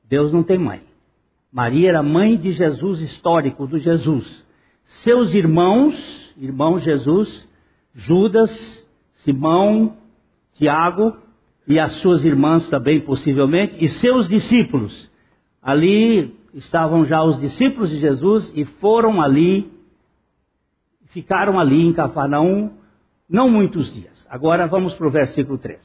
Deus 0.07 0.31
não 0.31 0.43
tem 0.43 0.57
mãe. 0.57 0.94
Maria 1.55 1.87
era 1.87 2.03
mãe 2.03 2.35
de 2.35 2.51
Jesus 2.51 2.99
histórico, 2.99 3.65
do 3.65 3.79
Jesus. 3.79 4.45
Seus 4.83 5.33
irmãos, 5.33 5.95
irmão 6.37 6.77
Jesus, 6.77 7.47
Judas, 7.93 8.85
Simão, 9.13 9.95
Tiago 10.55 11.15
e 11.65 11.79
as 11.79 11.93
suas 11.93 12.25
irmãs 12.25 12.67
também, 12.67 12.99
possivelmente, 12.99 13.81
e 13.81 13.87
seus 13.87 14.27
discípulos. 14.27 15.09
Ali 15.63 16.37
estavam 16.53 17.05
já 17.05 17.23
os 17.23 17.39
discípulos 17.39 17.89
de 17.89 17.99
Jesus 17.99 18.51
e 18.53 18.65
foram 18.65 19.21
ali 19.21 19.71
ficaram 21.05 21.57
ali 21.57 21.87
em 21.87 21.93
Cafarnaum 21.93 22.71
não 23.29 23.49
muitos 23.49 23.93
dias. 23.93 24.27
Agora 24.29 24.67
vamos 24.67 24.93
para 24.93 25.07
o 25.07 25.09
versículo 25.09 25.57
13. 25.57 25.79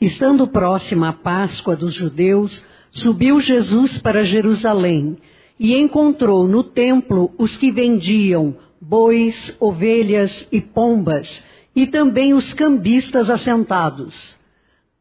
Estando 0.00 0.48
próxima 0.48 1.10
a 1.10 1.12
Páscoa 1.12 1.76
dos 1.76 1.92
judeus, 1.92 2.64
subiu 2.90 3.40
Jesus 3.40 3.98
para 3.98 4.24
Jerusalém 4.24 5.18
e 5.58 5.74
encontrou 5.74 6.46
no 6.46 6.62
templo 6.62 7.32
os 7.36 7.56
que 7.56 7.70
vendiam 7.70 8.56
bois, 8.80 9.54
ovelhas 9.58 10.46
e 10.52 10.60
pombas, 10.60 11.42
e 11.74 11.86
também 11.86 12.32
os 12.32 12.54
cambistas 12.54 13.28
assentados. 13.28 14.36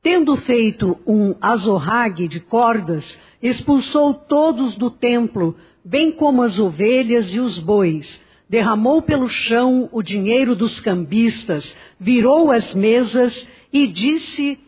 Tendo 0.01 0.36
feito 0.36 0.98
um 1.06 1.36
azorrague 1.41 2.27
de 2.27 2.39
cordas, 2.39 3.20
expulsou 3.41 4.13
todos 4.13 4.75
do 4.75 4.89
templo, 4.89 5.56
bem 5.84 6.12
como 6.12 6.41
as 6.41 6.60
ovelhas 6.60 7.34
e 7.34 7.39
os 7.39 7.60
bois, 7.60 8.22
derramou 8.50 9.01
pelo 9.01 9.27
chão 9.27 9.89
o 9.91 10.01
dinheiro 10.01 10.56
dos 10.56 10.79
cambistas, 10.79 11.75
virou 12.00 12.51
as 12.51 12.74
mesas 12.74 13.48
e 13.72 13.86
disse 13.88 14.60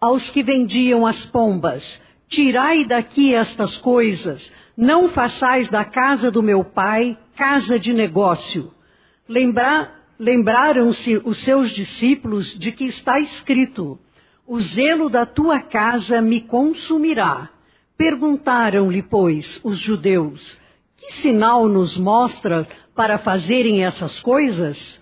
aos 0.00 0.30
que 0.30 0.42
vendiam 0.42 1.06
as 1.06 1.24
pombas: 1.26 2.00
Tirai 2.28 2.84
daqui 2.84 3.34
estas 3.34 3.78
coisas, 3.78 4.52
não 4.76 5.08
façais 5.08 5.68
da 5.68 5.84
casa 5.84 6.30
do 6.30 6.42
meu 6.42 6.62
pai 6.62 7.18
casa 7.36 7.78
de 7.78 7.92
negócio. 7.92 8.72
Lembra, 9.28 9.98
Lembraram-se 10.18 11.16
os 11.24 11.38
seus 11.38 11.70
discípulos 11.70 12.58
de 12.58 12.72
que 12.72 12.84
está 12.84 13.20
escrito: 13.20 13.98
O 14.44 14.58
zelo 14.58 15.08
da 15.08 15.24
tua 15.24 15.60
casa 15.60 16.20
me 16.20 16.40
consumirá. 16.40 17.50
Perguntaram-lhe, 17.96 19.00
pois, 19.00 19.60
os 19.62 19.78
judeus: 19.78 20.58
Que 20.96 21.12
sinal 21.12 21.68
nos 21.68 21.96
mostra 21.96 22.66
para 22.96 23.16
fazerem 23.16 23.84
essas 23.84 24.18
coisas? 24.18 25.00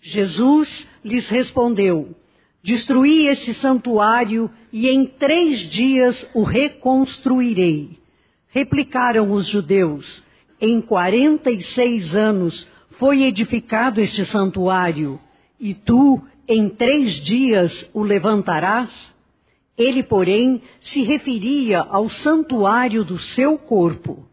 Jesus 0.00 0.86
lhes 1.04 1.28
respondeu: 1.28 2.16
Destruí 2.64 3.26
este 3.26 3.52
santuário 3.52 4.50
e 4.72 4.88
em 4.88 5.04
três 5.04 5.60
dias 5.60 6.26
o 6.32 6.42
reconstruirei. 6.42 7.98
Replicaram 8.48 9.32
os 9.32 9.46
judeus: 9.46 10.22
Em 10.58 10.80
quarenta 10.80 11.50
e 11.50 11.60
seis 11.60 12.16
anos 12.16 12.66
foi 12.92 13.24
edificado 13.24 14.00
este 14.00 14.24
santuário, 14.24 15.20
e 15.60 15.74
tu 15.74 16.22
em 16.48 16.70
três 16.70 17.20
dias 17.20 17.90
o 17.92 18.02
levantarás? 18.02 19.14
Ele, 19.76 20.02
porém, 20.02 20.62
se 20.80 21.02
referia 21.02 21.80
ao 21.80 22.08
santuário 22.08 23.04
do 23.04 23.18
seu 23.18 23.58
corpo. 23.58 24.24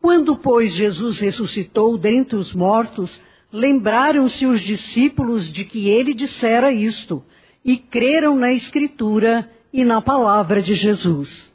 Quando, 0.00 0.36
pois, 0.36 0.72
Jesus 0.72 1.18
ressuscitou 1.18 1.98
dentre 1.98 2.36
os 2.36 2.54
mortos, 2.54 3.20
lembraram-se 3.52 4.46
os 4.46 4.60
discípulos 4.60 5.50
de 5.50 5.64
que 5.64 5.88
ele 5.88 6.14
dissera 6.14 6.70
isto, 6.70 7.24
e 7.66 7.76
creram 7.76 8.36
na 8.36 8.52
Escritura 8.52 9.50
e 9.72 9.84
na 9.84 10.00
palavra 10.00 10.62
de 10.62 10.76
Jesus. 10.76 11.52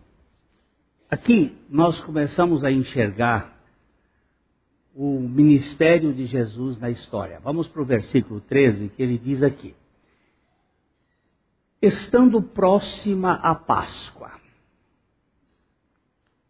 Aqui 1.09 1.57
nós 1.69 2.01
começamos 2.03 2.65
a 2.65 2.71
enxergar 2.71 3.57
o 4.93 5.21
ministério 5.21 6.13
de 6.13 6.25
Jesus 6.25 6.77
na 6.81 6.89
história. 6.89 7.39
Vamos 7.39 7.69
para 7.69 7.81
o 7.81 7.85
versículo 7.85 8.41
13, 8.41 8.89
que 8.89 9.01
ele 9.01 9.17
diz 9.17 9.41
aqui: 9.41 9.73
Estando 11.81 12.41
próxima 12.41 13.35
a 13.35 13.55
Páscoa. 13.55 14.33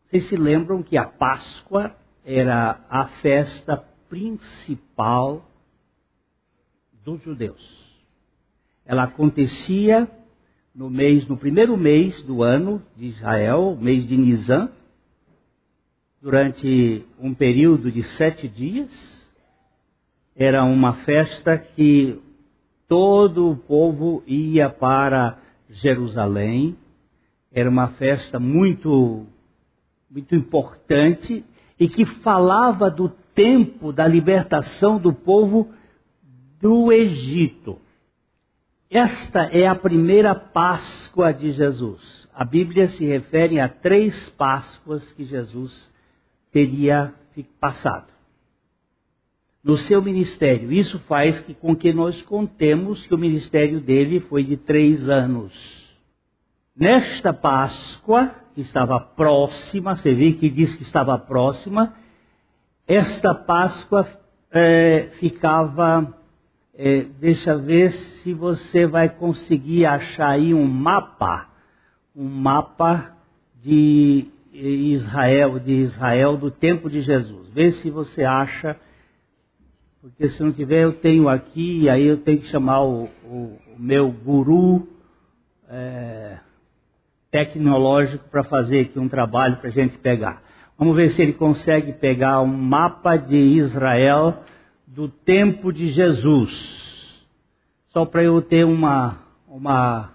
Vocês 0.06 0.25
se 0.25 0.36
lembram 0.36 0.82
que 0.82 0.98
a 0.98 1.06
Páscoa 1.06 1.96
era 2.25 2.84
a 2.89 3.06
festa 3.06 3.77
principal 4.10 5.48
dos 7.03 7.22
judeus. 7.22 7.90
Ela 8.85 9.03
acontecia 9.03 10.09
no 10.73 10.89
mês, 10.89 11.27
no 11.27 11.38
primeiro 11.38 11.77
mês 11.77 12.23
do 12.23 12.41
ano 12.41 12.81
de 12.95 13.05
Israel, 13.05 13.77
mês 13.79 14.07
de 14.07 14.17
Nisan, 14.17 14.69
durante 16.21 17.05
um 17.19 17.33
período 17.33 17.91
de 17.91 18.03
sete 18.03 18.47
dias. 18.47 19.29
Era 20.35 20.63
uma 20.63 20.93
festa 20.93 21.57
que 21.57 22.19
todo 22.88 23.50
o 23.50 23.55
povo 23.55 24.24
ia 24.25 24.70
para 24.70 25.37
Jerusalém. 25.70 26.77
Era 27.51 27.70
uma 27.70 27.89
festa 27.89 28.39
muito, 28.39 29.25
muito 30.09 30.35
importante 30.35 31.44
e 31.79 31.87
que 31.87 32.05
falava 32.05 32.89
do 32.89 33.09
tempo 33.33 33.91
da 33.91 34.07
libertação 34.07 34.98
do 34.98 35.13
povo 35.13 35.70
do 36.61 36.91
Egito. 36.91 37.79
Esta 38.94 39.44
é 39.44 39.66
a 39.66 39.74
primeira 39.74 40.36
Páscoa 40.36 41.34
de 41.34 41.54
Jesus. 41.54 42.27
A 42.36 42.44
Bíblia 42.44 42.90
se 42.90 43.06
refere 43.06 43.58
a 43.58 43.70
três 43.70 44.27
Páscoas 44.32 45.14
que 45.14 45.24
Jesus 45.24 45.90
teria 46.51 47.14
passado 47.58 48.12
no 49.64 49.77
seu 49.77 50.01
ministério. 50.01 50.74
Isso 50.74 51.00
faz 51.08 51.40
que, 51.40 51.54
com 51.54 51.74
que 51.74 51.94
nós 51.94 52.22
contemos 52.24 53.08
que 53.08 53.16
o 53.16 53.18
ministério 53.18 53.80
dele 53.80 54.20
foi 54.20 54.44
de 54.44 54.58
três 54.58 55.08
anos. 55.08 55.54
Nesta 56.75 57.32
Páscoa, 57.32 58.36
que 58.54 58.60
estava 58.60 59.00
próxima, 59.00 59.96
você 59.96 60.14
vê 60.14 60.34
que 60.34 60.50
diz 60.50 60.75
que 60.75 60.84
estava 60.84 61.18
próxima, 61.18 61.94
esta 62.86 63.34
Páscoa 63.34 64.06
é, 64.51 65.12
ficava. 65.14 66.18
É, 66.74 67.03
deixa 67.20 67.57
ver 67.57 67.92
se 67.92 68.34
você 68.34 68.86
vai 68.88 69.10
conseguir 69.10 69.86
achar 69.86 70.29
aí 70.29 70.53
um 70.53 70.66
mapa, 70.66 71.50
um 72.16 72.27
mapa 72.27 73.14
de 73.62 74.27
Israel, 74.53 75.60
de 75.60 75.74
Israel 75.74 76.38
do 76.38 76.50
tempo 76.50 76.90
de 76.90 77.01
Jesus. 77.01 77.50
Vê 77.50 77.72
se 77.72 77.90
você 77.90 78.24
acha, 78.24 78.77
porque 80.01 80.29
se 80.29 80.42
não 80.42 80.51
tiver 80.51 80.84
eu 80.84 80.94
tenho 80.94 81.27
aqui, 81.27 81.90
aí 81.90 82.05
eu 82.05 82.18
tenho 82.18 82.40
que 82.40 82.48
chamar 82.48 82.84
o, 82.84 83.10
o, 83.25 83.60
o 83.75 83.79
meu 83.79 84.10
guru 84.10 84.88
é, 85.70 86.38
tecnológico 87.29 88.29
para 88.29 88.44
fazer 88.44 88.81
aqui 88.81 88.98
um 88.98 89.10
trabalho 89.10 89.57
para 89.57 89.68
a 89.68 89.74
gente 89.74 89.98
pegar. 89.98 90.42
Vamos 90.77 90.96
ver 90.96 91.10
se 91.10 91.22
ele 91.22 91.34
consegue 91.34 91.94
pegar 91.94 92.42
um 92.42 92.48
mapa 92.48 93.18
de 93.18 93.38
Israel 93.38 94.44
do 94.94 95.08
tempo 95.08 95.72
de 95.72 95.88
Jesus. 95.88 97.25
Só 97.94 98.06
para 98.06 98.24
eu 98.24 98.42
ter 98.42 98.66
uma, 98.66 99.20
uma 99.48 100.12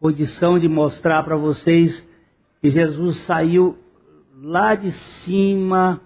condição 0.00 0.58
de 0.58 0.68
mostrar 0.68 1.22
para 1.22 1.36
vocês 1.36 2.06
que 2.60 2.70
Jesus 2.70 3.18
saiu 3.18 3.78
lá 4.34 4.74
de 4.74 4.90
cima. 4.90 6.00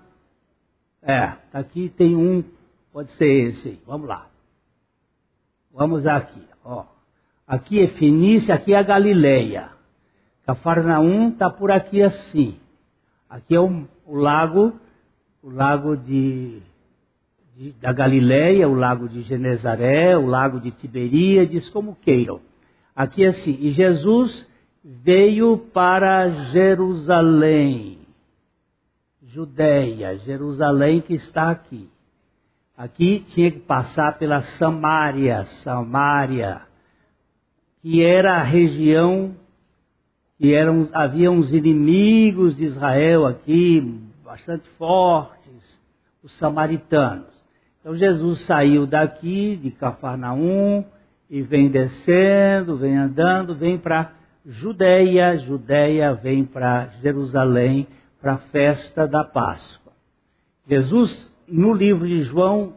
É, 1.00 1.32
aqui 1.50 1.88
tem 1.88 2.14
um, 2.14 2.44
pode 2.92 3.10
ser 3.12 3.48
esse. 3.48 3.80
Vamos 3.86 4.06
lá. 4.06 4.28
Vamos 5.72 6.06
aqui, 6.06 6.42
ó. 6.62 6.84
Aqui 7.46 7.80
é 7.80 7.88
Fenícia, 7.88 8.54
aqui 8.54 8.74
é 8.74 8.78
a 8.78 8.82
Galileia. 8.82 9.70
Cafarnaum 10.44 11.30
está 11.30 11.48
por 11.48 11.72
aqui 11.72 12.02
assim. 12.02 12.60
Aqui 13.30 13.54
é 13.54 13.60
o, 13.60 13.88
o 14.06 14.16
lago, 14.16 14.78
o 15.42 15.48
lago 15.48 15.96
de, 15.96 16.62
de, 17.60 17.72
da 17.72 17.92
Galileia, 17.92 18.66
o 18.66 18.72
lago 18.72 19.06
de 19.06 19.20
Genezaré, 19.20 20.16
o 20.16 20.24
lago 20.24 20.58
de 20.58 20.70
Tiberíades, 20.70 21.68
como 21.68 21.94
queiram. 21.94 22.40
Aqui 22.96 23.22
é 23.22 23.28
assim. 23.28 23.54
E 23.60 23.70
Jesus 23.70 24.48
veio 24.82 25.58
para 25.58 26.26
Jerusalém, 26.52 27.98
Judéia, 29.22 30.16
Jerusalém 30.16 31.02
que 31.02 31.12
está 31.12 31.50
aqui. 31.50 31.86
Aqui 32.74 33.22
tinha 33.28 33.50
que 33.50 33.58
passar 33.58 34.16
pela 34.16 34.40
Samária, 34.40 35.44
Samária, 35.44 36.62
que 37.82 38.02
era 38.02 38.36
a 38.36 38.42
região 38.42 39.36
que 40.38 40.54
eram, 40.54 40.88
havia 40.94 41.30
uns 41.30 41.52
inimigos 41.52 42.56
de 42.56 42.64
Israel 42.64 43.26
aqui, 43.26 44.00
bastante 44.24 44.66
fortes, 44.70 45.78
os 46.22 46.34
samaritanos. 46.38 47.39
Então 47.80 47.96
Jesus 47.96 48.42
saiu 48.42 48.86
daqui, 48.86 49.56
de 49.56 49.70
Cafarnaum, 49.70 50.84
e 51.30 51.40
vem 51.42 51.68
descendo, 51.68 52.76
vem 52.76 52.96
andando, 52.96 53.54
vem 53.54 53.78
para 53.78 54.12
Judeia, 54.44 55.36
Judeia 55.38 56.12
vem 56.12 56.44
para 56.44 56.88
Jerusalém 57.00 57.86
para 58.20 58.34
a 58.34 58.38
festa 58.38 59.06
da 59.06 59.24
Páscoa. 59.24 59.92
Jesus, 60.68 61.34
no 61.48 61.72
livro 61.72 62.06
de 62.06 62.22
João, 62.22 62.74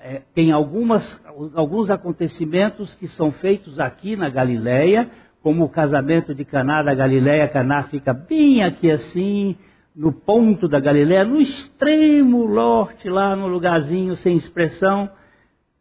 é, 0.00 0.22
tem 0.34 0.50
algumas, 0.50 1.22
alguns 1.54 1.90
acontecimentos 1.90 2.94
que 2.94 3.06
são 3.06 3.30
feitos 3.30 3.78
aqui 3.78 4.16
na 4.16 4.28
Galileia, 4.28 5.10
como 5.42 5.64
o 5.64 5.68
casamento 5.68 6.34
de 6.34 6.44
Caná 6.44 6.82
da 6.82 6.94
Galileia. 6.94 7.48
Caná 7.48 7.84
fica 7.84 8.12
bem 8.12 8.64
aqui 8.64 8.90
assim, 8.90 9.56
no 9.98 10.12
ponto 10.12 10.68
da 10.68 10.78
Galileia, 10.78 11.24
no 11.24 11.40
extremo 11.40 12.46
norte, 12.46 13.08
lá 13.08 13.34
no 13.34 13.48
lugarzinho 13.48 14.14
sem 14.14 14.36
expressão. 14.36 15.10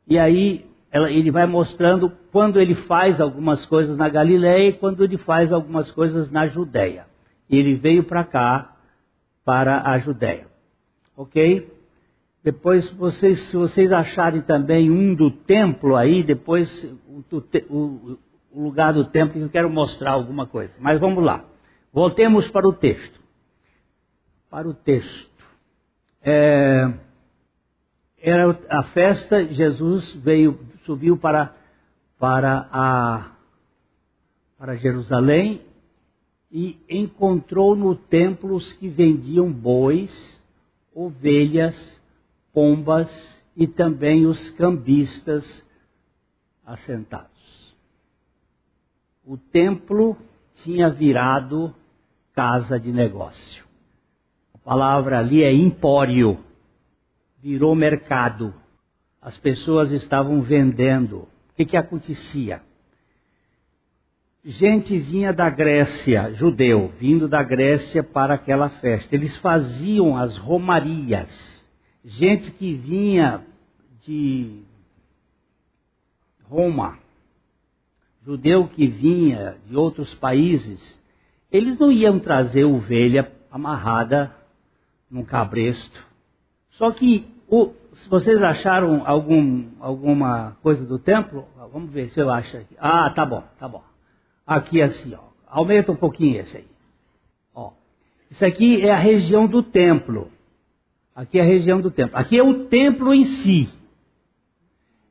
E 0.07 0.17
aí 0.17 0.65
ele 0.91 1.29
vai 1.29 1.45
mostrando 1.45 2.11
quando 2.31 2.59
ele 2.59 2.73
faz 2.73 3.21
algumas 3.21 3.63
coisas 3.67 3.95
na 3.95 4.09
Galiléia 4.09 4.69
e 4.69 4.73
quando 4.73 5.03
ele 5.03 5.17
faz 5.19 5.53
algumas 5.53 5.91
coisas 5.91 6.31
na 6.31 6.47
Judéia. 6.47 7.05
Ele 7.47 7.75
veio 7.75 8.05
para 8.05 8.23
cá 8.23 8.75
para 9.45 9.87
a 9.87 9.99
Judéia. 9.99 10.47
Ok? 11.15 11.71
Depois, 12.43 12.89
vocês, 12.93 13.37
se 13.41 13.55
vocês 13.55 13.91
acharem 13.91 14.41
também 14.41 14.89
um 14.89 15.13
do 15.13 15.29
templo 15.29 15.95
aí, 15.95 16.23
depois 16.23 16.91
o, 17.07 17.37
o, 17.69 18.17
o 18.51 18.63
lugar 18.63 18.93
do 18.93 19.05
templo, 19.05 19.39
eu 19.39 19.49
quero 19.49 19.69
mostrar 19.69 20.11
alguma 20.11 20.47
coisa. 20.47 20.73
Mas 20.79 20.99
vamos 20.99 21.23
lá. 21.23 21.45
Voltemos 21.93 22.49
para 22.49 22.67
o 22.67 22.73
texto. 22.73 23.26
Para 24.49 24.67
o 24.67 24.73
texto. 24.73 25.29
É, 26.21 26.93
era 28.19 28.59
a 28.69 28.83
festa, 28.83 29.45
Jesus 29.45 30.13
veio, 30.15 30.59
subiu 30.85 31.17
para, 31.17 31.55
para, 32.17 32.67
a, 32.71 33.31
para 34.57 34.75
Jerusalém 34.75 35.61
e 36.51 36.79
encontrou 36.89 37.75
no 37.75 37.95
templo 37.95 38.55
os 38.55 38.73
que 38.73 38.87
vendiam 38.87 39.51
bois, 39.51 40.43
ovelhas, 40.93 42.01
pombas 42.53 43.43
e 43.55 43.67
também 43.67 44.25
os 44.25 44.49
cambistas 44.51 45.65
assentados. 46.65 47.75
O 49.25 49.37
templo 49.37 50.17
tinha 50.55 50.89
virado 50.89 51.75
casa 52.33 52.79
de 52.79 52.91
negócio. 52.91 53.66
Palavra 54.67 55.19
ali 55.19 55.43
é 55.43 55.53
empório, 55.53 56.37
virou 57.41 57.73
mercado. 57.73 58.53
As 59.21 59.37
pessoas 59.37 59.91
estavam 59.91 60.41
vendendo. 60.41 61.19
O 61.19 61.55
que, 61.55 61.63
que 61.63 61.77
acontecia? 61.77 62.61
gente 64.43 64.99
vinha 64.99 65.31
da 65.31 65.49
Grécia, 65.49 66.33
judeu, 66.33 66.91
vindo 66.99 67.29
da 67.29 67.41
Grécia 67.41 68.03
para 68.03 68.33
aquela 68.33 68.67
festa. 68.67 69.15
Eles 69.15 69.37
faziam 69.37 70.17
as 70.17 70.35
romarias. 70.35 71.65
Gente 72.03 72.51
que 72.51 72.73
vinha 72.73 73.45
de 74.01 74.63
Roma, 76.43 76.99
judeu 78.25 78.67
que 78.67 78.85
vinha 78.85 79.55
de 79.65 79.77
outros 79.77 80.13
países, 80.13 81.01
eles 81.49 81.79
não 81.79 81.89
iam 81.89 82.19
trazer 82.19 82.65
ovelha 82.65 83.31
amarrada 83.49 84.36
num 85.09 85.23
cabresto. 85.23 86.05
Só 86.71 86.91
que 86.91 87.27
o, 87.49 87.71
se 87.93 88.09
vocês 88.09 88.41
acharam 88.41 89.03
algum, 89.05 89.69
alguma 89.79 90.57
coisa 90.61 90.85
do 90.85 90.99
templo, 90.99 91.45
vamos 91.71 91.91
ver 91.91 92.09
se 92.09 92.19
eu 92.19 92.29
acho 92.29 92.57
aqui. 92.57 92.75
Ah, 92.79 93.09
tá 93.09 93.25
bom, 93.25 93.43
tá 93.59 93.67
bom 93.67 93.83
aqui 94.47 94.81
assim, 94.81 95.13
ó. 95.13 95.27
Aumenta 95.49 95.91
um 95.91 95.95
pouquinho 95.95 96.39
esse 96.39 96.57
aí. 96.57 96.67
Ó. 97.53 97.71
Isso 98.31 98.45
aqui 98.45 98.81
é 98.81 98.91
a 98.91 98.97
região 98.97 99.45
do 99.45 99.61
templo. 99.61 100.31
Aqui 101.13 101.37
é 101.37 101.41
a 101.41 101.45
região 101.45 101.81
do 101.81 101.91
templo. 101.91 102.17
Aqui 102.17 102.39
é 102.39 102.43
o 102.43 102.65
templo 102.65 103.13
em 103.13 103.25
si. 103.25 103.69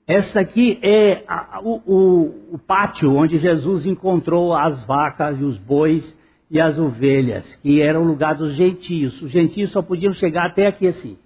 Essa 0.06 0.40
aqui 0.40 0.78
é 0.82 1.24
a, 1.26 1.60
o, 1.62 1.82
o, 1.84 2.54
o 2.54 2.58
pátio 2.58 3.14
onde 3.14 3.38
Jesus 3.38 3.84
encontrou 3.84 4.54
as 4.54 4.84
vacas 4.86 5.38
e 5.40 5.44
os 5.44 5.58
bois 5.58 6.16
e 6.50 6.60
as 6.60 6.78
ovelhas, 6.78 7.54
que 7.56 7.80
era 7.80 7.98
o 7.98 8.04
lugar 8.04 8.34
dos 8.34 8.54
gentios. 8.54 9.20
Os 9.20 9.30
gentios 9.30 9.70
só 9.70 9.82
podiam 9.82 10.12
chegar 10.12 10.46
até 10.46 10.66
aqui 10.66 10.86
assim. 10.86 11.18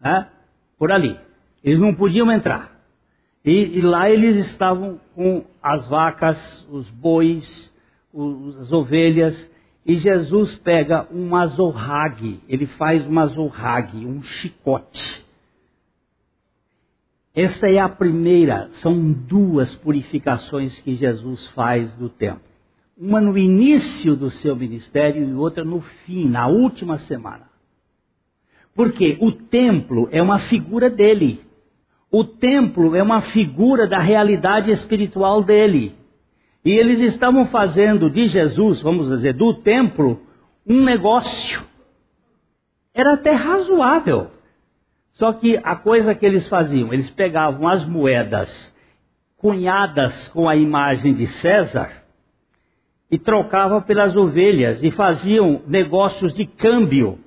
Né? 0.00 0.28
Por 0.78 0.90
ali. 0.90 1.18
Eles 1.62 1.78
não 1.78 1.94
podiam 1.94 2.30
entrar. 2.30 2.78
E, 3.44 3.78
e, 3.78 3.80
lá 3.80 4.10
eles 4.10 4.36
estavam 4.36 5.00
com 5.14 5.44
as 5.62 5.86
vacas, 5.86 6.66
os 6.70 6.90
bois, 6.90 7.72
os, 8.12 8.58
as 8.58 8.72
ovelhas, 8.72 9.50
e 9.86 9.96
Jesus 9.96 10.58
pega 10.58 11.08
um 11.10 11.34
azorrague, 11.34 12.40
ele 12.48 12.66
faz 12.66 13.06
um 13.06 13.18
azorrague, 13.18 14.04
um 14.04 14.20
chicote. 14.20 15.24
Esta 17.34 17.70
é 17.70 17.78
a 17.78 17.88
primeira, 17.88 18.68
são 18.72 19.12
duas 19.12 19.74
purificações 19.76 20.78
que 20.80 20.94
Jesus 20.94 21.46
faz 21.48 21.94
do 21.96 22.08
templo. 22.08 22.47
Uma 23.00 23.20
no 23.20 23.38
início 23.38 24.16
do 24.16 24.28
seu 24.28 24.56
ministério 24.56 25.24
e 25.24 25.32
outra 25.32 25.64
no 25.64 25.80
fim, 25.80 26.28
na 26.28 26.48
última 26.48 26.98
semana. 26.98 27.48
Porque 28.74 29.16
o 29.20 29.30
templo 29.30 30.08
é 30.10 30.20
uma 30.20 30.40
figura 30.40 30.90
dele. 30.90 31.40
O 32.10 32.24
templo 32.24 32.96
é 32.96 33.02
uma 33.02 33.20
figura 33.20 33.86
da 33.86 34.00
realidade 34.00 34.72
espiritual 34.72 35.44
dele. 35.44 35.94
E 36.64 36.72
eles 36.72 36.98
estavam 37.00 37.46
fazendo 37.46 38.10
de 38.10 38.26
Jesus, 38.26 38.82
vamos 38.82 39.08
dizer, 39.08 39.34
do 39.34 39.54
templo, 39.54 40.20
um 40.66 40.82
negócio. 40.82 41.62
Era 42.92 43.14
até 43.14 43.30
razoável. 43.30 44.32
Só 45.12 45.32
que 45.32 45.56
a 45.62 45.76
coisa 45.76 46.16
que 46.16 46.26
eles 46.26 46.48
faziam, 46.48 46.92
eles 46.92 47.10
pegavam 47.10 47.68
as 47.68 47.84
moedas 47.84 48.74
cunhadas 49.36 50.26
com 50.28 50.48
a 50.48 50.56
imagem 50.56 51.14
de 51.14 51.26
César 51.28 51.97
e 53.10 53.18
trocavam 53.18 53.80
pelas 53.82 54.16
ovelhas 54.16 54.82
e 54.82 54.90
faziam 54.90 55.62
negócios 55.66 56.32
de 56.32 56.44
câmbio, 56.44 57.18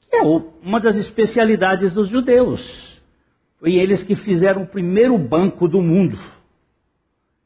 que 0.00 0.16
é 0.16 0.22
uma 0.22 0.80
das 0.80 0.96
especialidades 0.96 1.92
dos 1.92 2.08
judeus. 2.08 3.00
Foi 3.60 3.74
eles 3.74 4.02
que 4.02 4.16
fizeram 4.16 4.62
o 4.62 4.66
primeiro 4.66 5.16
banco 5.16 5.68
do 5.68 5.80
mundo. 5.80 6.18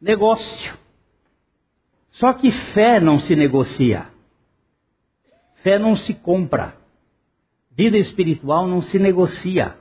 Negócio. 0.00 0.74
Só 2.12 2.32
que 2.32 2.50
fé 2.50 2.98
não 2.98 3.18
se 3.18 3.36
negocia. 3.36 4.06
Fé 5.56 5.78
não 5.78 5.94
se 5.94 6.14
compra. 6.14 6.74
Vida 7.70 7.98
espiritual 7.98 8.66
não 8.66 8.80
se 8.80 8.98
negocia. 8.98 9.76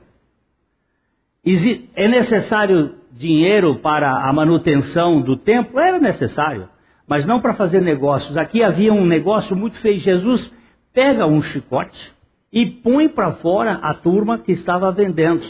É 1.94 2.06
necessário 2.06 2.96
dinheiro 3.12 3.76
para 3.76 4.10
a 4.10 4.32
manutenção 4.32 5.22
do 5.22 5.36
templo? 5.38 5.80
Era 5.80 5.98
necessário, 5.98 6.68
mas 7.06 7.24
não 7.24 7.40
para 7.40 7.54
fazer 7.54 7.80
negócios. 7.80 8.36
Aqui 8.36 8.62
havia 8.62 8.92
um 8.92 9.06
negócio 9.06 9.54
muito 9.54 9.78
feio. 9.80 9.98
Jesus 9.98 10.52
pega 10.92 11.26
um 11.26 11.40
chicote 11.40 12.12
e 12.52 12.66
põe 12.66 13.08
para 13.08 13.32
fora 13.32 13.74
a 13.74 13.94
turma 13.94 14.38
que 14.38 14.52
estava 14.52 14.90
vendendo. 14.90 15.46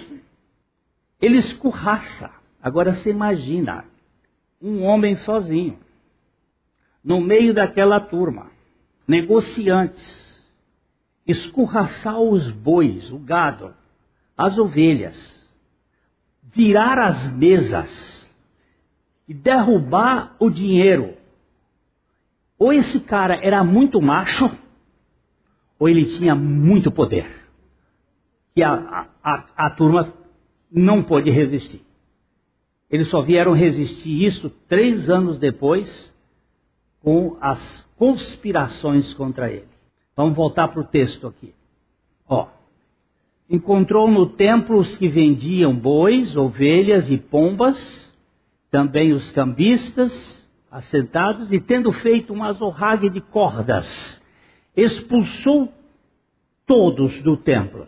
Ele 1.20 1.38
escorraça. 1.38 2.30
Agora 2.62 2.92
você 2.92 3.10
imagina 3.10 3.84
um 4.60 4.82
homem 4.82 5.14
sozinho, 5.14 5.78
no 7.04 7.20
meio 7.20 7.54
daquela 7.54 8.00
turma, 8.00 8.50
negociantes, 9.06 10.44
escorraçar 11.26 12.18
os 12.18 12.50
bois, 12.50 13.12
o 13.12 13.18
gado, 13.18 13.74
as 14.36 14.58
ovelhas, 14.58 15.48
virar 16.42 16.98
as 16.98 17.30
mesas 17.32 18.28
e 19.28 19.34
derrubar 19.34 20.34
o 20.38 20.50
dinheiro. 20.50 21.14
Ou 22.58 22.72
esse 22.72 23.00
cara 23.00 23.38
era 23.42 23.62
muito 23.62 24.00
macho, 24.00 24.50
ou 25.78 25.88
ele 25.88 26.06
tinha 26.06 26.34
muito 26.34 26.90
poder. 26.90 27.26
Que 28.54 28.62
a, 28.62 29.06
a, 29.22 29.44
a 29.56 29.70
turma 29.70 30.12
não 30.70 31.02
pôde 31.02 31.30
resistir. 31.30 31.82
Eles 32.90 33.08
só 33.08 33.20
vieram 33.20 33.52
resistir 33.52 34.24
isso 34.24 34.48
três 34.68 35.10
anos 35.10 35.38
depois, 35.38 36.14
com 37.02 37.36
as 37.40 37.86
conspirações 37.96 39.12
contra 39.12 39.50
ele. 39.50 39.68
Vamos 40.16 40.34
voltar 40.34 40.68
para 40.68 40.80
o 40.80 40.86
texto 40.86 41.26
aqui. 41.26 41.52
Ó, 42.26 42.48
encontrou 43.50 44.10
no 44.10 44.30
templo 44.30 44.78
os 44.78 44.96
que 44.96 45.08
vendiam 45.08 45.74
bois, 45.74 46.36
ovelhas 46.36 47.10
e 47.10 47.18
pombas, 47.18 48.12
também 48.70 49.12
os 49.12 49.30
cambistas 49.30 50.45
assentados, 50.70 51.52
e 51.52 51.60
tendo 51.60 51.92
feito 51.92 52.32
uma 52.32 52.48
azorrague 52.48 53.08
de 53.08 53.20
cordas, 53.20 54.20
expulsou 54.76 55.72
todos 56.66 57.22
do 57.22 57.36
templo, 57.36 57.86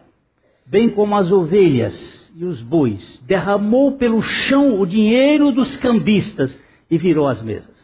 bem 0.64 0.88
como 0.88 1.16
as 1.16 1.30
ovelhas 1.32 2.30
e 2.34 2.44
os 2.44 2.62
bois, 2.62 3.20
derramou 3.26 3.92
pelo 3.96 4.22
chão 4.22 4.80
o 4.80 4.86
dinheiro 4.86 5.50
dos 5.50 5.76
cambistas 5.76 6.58
e 6.90 6.96
virou 6.96 7.26
as 7.26 7.42
mesas. 7.42 7.76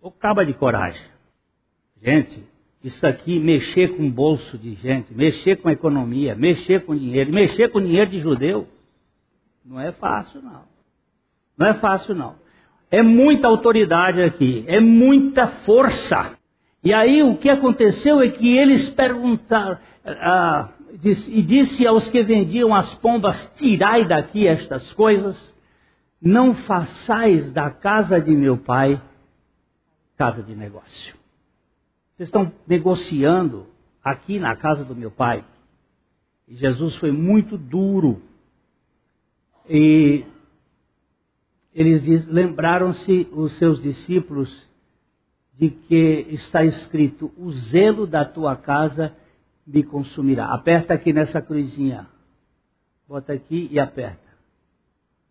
O 0.00 0.10
caba 0.10 0.44
de 0.44 0.52
coragem. 0.52 1.06
Gente, 2.02 2.44
isso 2.82 3.06
aqui, 3.06 3.38
mexer 3.38 3.96
com 3.96 4.06
o 4.06 4.10
bolso 4.10 4.58
de 4.58 4.74
gente, 4.74 5.14
mexer 5.14 5.56
com 5.56 5.68
a 5.68 5.72
economia, 5.72 6.34
mexer 6.34 6.84
com 6.84 6.94
dinheiro, 6.96 7.32
mexer 7.32 7.70
com 7.70 7.80
dinheiro 7.80 8.10
de 8.10 8.18
judeu, 8.18 8.68
não 9.64 9.80
é 9.80 9.92
fácil 9.92 10.42
não. 10.42 10.64
Não 11.56 11.66
é 11.66 11.74
fácil 11.74 12.14
não. 12.14 12.41
É 12.92 13.02
muita 13.02 13.48
autoridade 13.48 14.22
aqui, 14.22 14.64
é 14.68 14.78
muita 14.78 15.48
força. 15.48 16.38
E 16.84 16.94
aí 16.94 17.24
o 17.24 17.36
que 17.36 17.50
aconteceu 17.50 18.20
é 18.20 18.28
que 18.28 18.56
eles 18.56 18.88
perguntaram, 18.90 19.78
ah, 20.04 20.68
e 21.28 21.42
disse 21.42 21.84
aos 21.86 22.08
que 22.08 22.22
vendiam 22.22 22.72
as 22.72 22.94
pombas: 22.94 23.50
Tirai 23.56 24.04
daqui 24.04 24.46
estas 24.46 24.92
coisas, 24.94 25.52
não 26.20 26.54
façais 26.54 27.50
da 27.50 27.70
casa 27.70 28.20
de 28.20 28.30
meu 28.30 28.56
pai 28.56 29.00
casa 30.22 30.40
de 30.40 30.54
negócio. 30.54 31.16
Vocês 32.14 32.28
estão 32.28 32.52
negociando 32.64 33.66
aqui 34.04 34.38
na 34.38 34.54
casa 34.54 34.84
do 34.84 34.94
meu 34.94 35.10
pai. 35.10 35.44
E 36.46 36.54
Jesus 36.54 36.94
foi 36.94 37.10
muito 37.10 37.58
duro. 37.58 38.22
E 39.68 40.24
eles 41.74 42.26
lembraram-se, 42.26 43.28
os 43.32 43.52
seus 43.54 43.82
discípulos, 43.82 44.70
de 45.54 45.70
que 45.70 46.26
está 46.30 46.64
escrito: 46.64 47.32
O 47.36 47.50
zelo 47.52 48.06
da 48.06 48.24
tua 48.24 48.56
casa 48.56 49.14
me 49.66 49.82
consumirá. 49.82 50.46
Aperta 50.46 50.94
aqui 50.94 51.12
nessa 51.12 51.40
cruzinha. 51.40 52.06
Bota 53.08 53.32
aqui 53.32 53.68
e 53.70 53.78
aperta. 53.78 54.32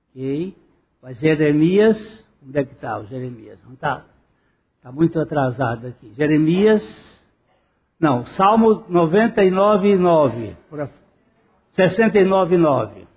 Ok? 0.09 0.55
Mas 1.01 1.19
Jeremias, 1.19 2.25
onde 2.45 2.59
é 2.59 2.63
que 2.63 2.73
está 2.73 2.99
o 2.99 3.05
Jeremias? 3.05 3.59
Não 3.65 3.73
está? 3.73 4.05
Está 4.77 4.91
muito 4.91 5.19
atrasado 5.19 5.87
aqui. 5.87 6.13
Jeremias, 6.13 7.21
não, 7.99 8.25
Salmo 8.25 8.83
99, 8.89 9.95
9. 9.95 10.55
69, 11.71 12.57
9. 12.57 13.10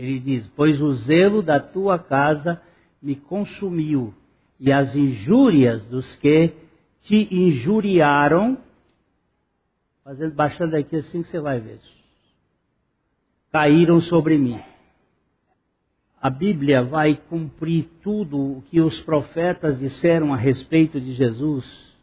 Ele 0.00 0.18
diz: 0.18 0.46
Pois 0.56 0.80
o 0.80 0.94
zelo 0.94 1.42
da 1.42 1.60
tua 1.60 1.98
casa 1.98 2.58
me 3.02 3.14
consumiu, 3.14 4.14
e 4.58 4.72
as 4.72 4.96
injúrias 4.96 5.86
dos 5.88 6.16
que 6.16 6.54
te 7.02 7.28
injuriaram, 7.30 8.56
fazendo, 10.02 10.34
baixando 10.34 10.74
aqui 10.74 10.96
assim 10.96 11.22
que 11.22 11.28
você 11.28 11.38
vai 11.38 11.60
ver, 11.60 11.80
caíram 13.52 14.00
sobre 14.00 14.38
mim. 14.38 14.58
A 16.18 16.30
Bíblia 16.30 16.82
vai 16.82 17.14
cumprir 17.28 17.90
tudo 18.02 18.38
o 18.38 18.62
que 18.62 18.80
os 18.80 19.02
profetas 19.02 19.78
disseram 19.78 20.32
a 20.32 20.36
respeito 20.36 20.98
de 20.98 21.12
Jesus. 21.12 21.94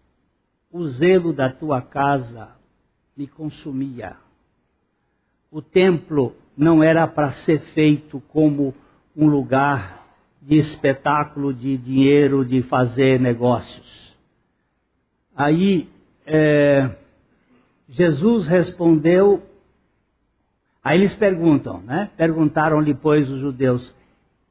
O 0.72 0.86
zelo 0.86 1.34
da 1.34 1.52
tua 1.52 1.82
casa 1.82 2.56
me 3.16 3.26
consumia. 3.26 4.18
O 5.50 5.64
templo 5.64 6.36
não 6.58 6.82
era 6.82 7.08
para 7.08 7.32
ser 7.34 7.60
feito 7.60 8.20
como 8.30 8.74
um 9.16 9.28
lugar 9.28 10.06
de 10.42 10.58
espetáculo, 10.58 11.54
de 11.54 11.78
dinheiro, 11.78 12.44
de 12.44 12.64
fazer 12.64 13.20
negócios. 13.20 14.18
Aí 15.36 15.90
é, 16.26 16.90
Jesus 17.90 18.48
respondeu. 18.48 19.44
Aí 20.84 20.98
eles 20.98 21.14
perguntam, 21.14 21.82
né? 21.82 22.10
Perguntaram 22.18 22.84
depois 22.84 23.30
os 23.30 23.40
judeus: 23.40 23.96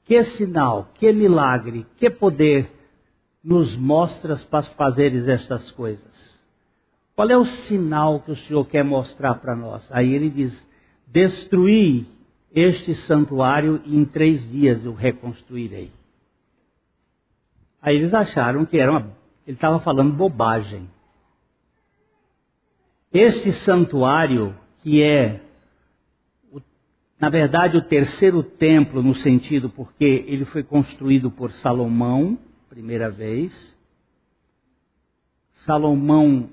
que 0.04 0.22
sinal, 0.22 0.90
que 0.94 1.12
milagre, 1.12 1.86
que 1.96 2.08
poder 2.08 2.70
nos 3.42 3.76
mostras 3.76 4.44
para 4.44 4.62
fazeres 4.62 5.26
estas 5.28 5.70
coisas? 5.70 6.36
Qual 7.14 7.30
é 7.30 7.36
o 7.36 7.46
sinal 7.46 8.20
que 8.20 8.32
o 8.32 8.36
Senhor 8.36 8.64
quer 8.66 8.84
mostrar 8.84 9.36
para 9.36 9.56
nós? 9.56 9.90
Aí 9.90 10.14
ele 10.14 10.28
diz: 10.28 10.65
Destruí 11.16 12.06
este 12.54 12.94
santuário 12.94 13.80
e 13.86 13.96
em 13.96 14.04
três 14.04 14.50
dias 14.50 14.84
eu 14.84 14.92
reconstruirei. 14.92 15.90
Aí 17.80 17.96
eles 17.96 18.12
acharam 18.12 18.66
que 18.66 18.76
era 18.76 18.92
uma, 18.92 19.16
ele 19.46 19.56
estava 19.56 19.80
falando 19.80 20.12
bobagem. 20.12 20.90
Este 23.10 23.50
santuário, 23.50 24.54
que 24.82 25.02
é, 25.02 25.40
na 27.18 27.30
verdade, 27.30 27.78
o 27.78 27.88
terceiro 27.88 28.42
templo, 28.42 29.02
no 29.02 29.14
sentido 29.14 29.70
porque 29.70 30.22
ele 30.28 30.44
foi 30.44 30.62
construído 30.62 31.30
por 31.30 31.50
Salomão, 31.50 32.38
primeira 32.68 33.10
vez. 33.10 33.74
Salomão 35.64 36.50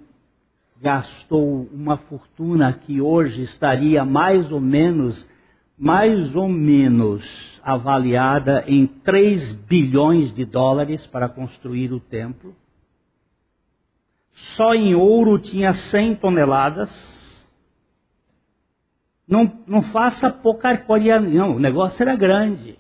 gastou 0.84 1.70
uma 1.72 1.96
fortuna 1.96 2.74
que 2.74 3.00
hoje 3.00 3.44
estaria 3.44 4.04
mais 4.04 4.52
ou 4.52 4.60
menos, 4.60 5.28
mais 5.78 6.36
ou 6.36 6.50
menos 6.50 7.24
avaliada 7.64 8.66
em 8.68 8.86
3 8.86 9.54
bilhões 9.54 10.34
de 10.34 10.44
dólares 10.44 11.08
para 11.08 11.30
construir 11.30 11.94
o 11.94 12.02
templo. 12.02 12.54
Só 14.58 14.74
em 14.74 14.94
ouro 14.94 15.40
tinha 15.40 15.74
100 15.74 16.16
toneladas. 16.18 16.92
Não, 19.26 19.64
não 19.66 19.82
faça 19.84 20.30
porcaria, 20.30 21.18
não, 21.18 21.56
o 21.56 21.60
negócio 21.60 22.04
era 22.04 22.14
grande. 22.14 22.78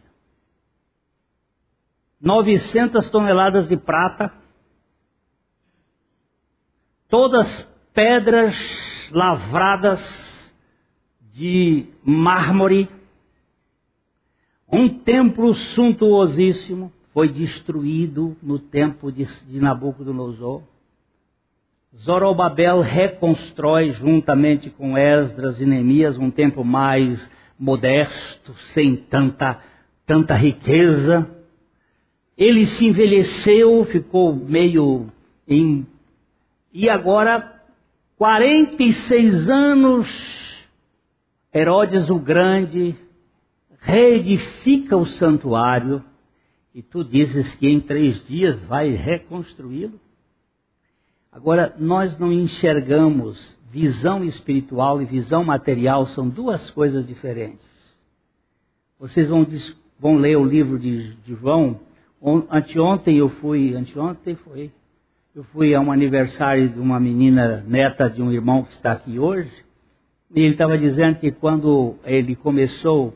900 2.20 3.10
toneladas 3.10 3.70
de 3.70 3.78
prata, 3.78 4.34
todas 7.08 7.73
pedras 7.94 9.10
lavradas 9.12 10.54
de 11.32 11.86
mármore. 12.04 12.90
Um 14.72 14.90
templo 14.90 15.54
suntuosíssimo 15.54 16.92
foi 17.14 17.30
destruído 17.30 18.36
no 18.42 18.58
tempo 18.58 19.12
de, 19.12 19.26
de 19.46 19.60
Nabucodonosor. 19.60 20.64
Zorobabel 21.96 22.82
reconstrói 22.82 23.92
juntamente 23.92 24.72
com 24.72 24.98
Esdras 24.98 25.62
e 25.62 25.66
Neemias 25.66 26.18
um 26.18 26.32
templo 26.32 26.66
mais 26.66 27.30
modesto, 27.60 28.54
sem 28.74 28.96
tanta, 28.96 29.60
tanta 30.04 30.34
riqueza. 30.34 31.30
Ele 32.36 32.66
se 32.66 32.88
envelheceu, 32.88 33.86
ficou 33.86 34.36
meio 34.36 35.08
em. 35.48 35.86
E 36.74 36.90
agora 36.90 37.53
46 38.24 39.50
anos, 39.50 40.66
Herodes 41.54 42.10
o 42.10 42.18
Grande 42.18 42.96
reedifica 43.82 44.96
o 44.96 45.06
santuário 45.06 46.02
e 46.74 46.82
tu 46.82 47.04
dizes 47.04 47.54
que 47.56 47.68
em 47.68 47.82
três 47.82 48.26
dias 48.26 48.64
vai 48.64 48.92
reconstruí-lo? 48.92 50.00
Agora, 51.34 51.76
nós 51.78 52.18
não 52.18 52.32
enxergamos 52.32 53.58
visão 53.70 54.24
espiritual 54.24 55.02
e 55.02 55.06
visão 55.06 55.44
material, 55.44 56.06
são 56.06 56.30
duas 56.30 56.72
coisas 56.72 57.06
diferentes. 57.06 57.68
Vocês 58.98 59.28
vão, 59.28 59.46
vão 60.00 60.16
ler 60.16 60.38
o 60.38 60.46
livro 60.46 60.80
de, 60.80 61.14
de 61.16 61.36
João. 61.36 61.78
Anteontem 62.50 63.18
eu 63.18 63.28
fui, 63.28 63.76
anteontem 63.76 64.34
foi, 64.36 64.72
eu 65.36 65.43
fui 65.46 65.74
a 65.74 65.82
um 65.82 65.91
aniversário 65.91 66.69
de 66.69 66.80
uma 66.80 67.00
menina 67.00 67.65
neta 67.67 68.08
de 68.08 68.22
um 68.22 68.32
irmão 68.32 68.62
que 68.62 68.72
está 68.72 68.91
aqui 68.91 69.17
hoje, 69.17 69.50
e 70.36 70.41
ele 70.41 70.52
estava 70.52 70.78
dizendo 70.78 71.17
que 71.17 71.32
quando 71.32 71.96
ele 72.06 72.36
começou 72.36 73.15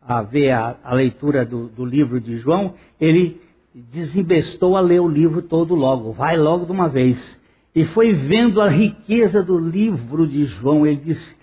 a 0.00 0.22
ver 0.22 0.52
a, 0.52 0.76
a 0.84 0.94
leitura 0.94 1.44
do, 1.44 1.66
do, 1.66 1.84
livro 1.84 2.20
de 2.20 2.36
João, 2.36 2.74
ele 3.00 3.40
desembestou 3.74 4.76
a 4.76 4.80
ler 4.80 5.00
o 5.00 5.08
livro 5.08 5.42
todo 5.42 5.74
logo, 5.74 6.12
vai 6.12 6.36
logo 6.36 6.64
de 6.64 6.70
uma 6.70 6.88
vez. 6.88 7.36
E 7.74 7.84
foi 7.86 8.12
vendo 8.12 8.60
a 8.60 8.68
riqueza 8.68 9.42
do 9.42 9.58
livro 9.58 10.28
de 10.28 10.44
João, 10.44 10.86
ele 10.86 11.00
disse: 11.06 11.36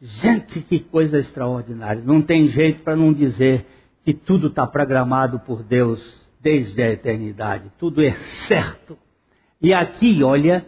gente, 0.00 0.60
que 0.62 0.80
coisa 0.80 1.20
extraordinária, 1.20 2.02
não 2.04 2.20
tem 2.20 2.48
jeito 2.48 2.82
para 2.82 2.96
não 2.96 3.12
dizer 3.12 3.64
que 4.04 4.12
tudo 4.12 4.48
está 4.48 4.66
programado 4.66 5.38
por 5.38 5.62
Deus 5.62 6.02
desde 6.40 6.82
a 6.82 6.90
eternidade, 6.90 7.70
tudo 7.78 8.02
é 8.02 8.10
certo 8.48 8.98
e 9.60 9.72
aqui, 9.72 10.22
olha, 10.22 10.66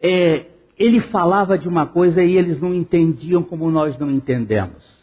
é, 0.00 0.46
ele 0.78 1.00
falava 1.00 1.58
de 1.58 1.68
uma 1.68 1.86
coisa 1.86 2.22
e 2.22 2.36
eles 2.36 2.60
não 2.60 2.74
entendiam 2.74 3.42
como 3.42 3.70
nós 3.70 3.98
não 3.98 4.10
entendemos. 4.10 4.96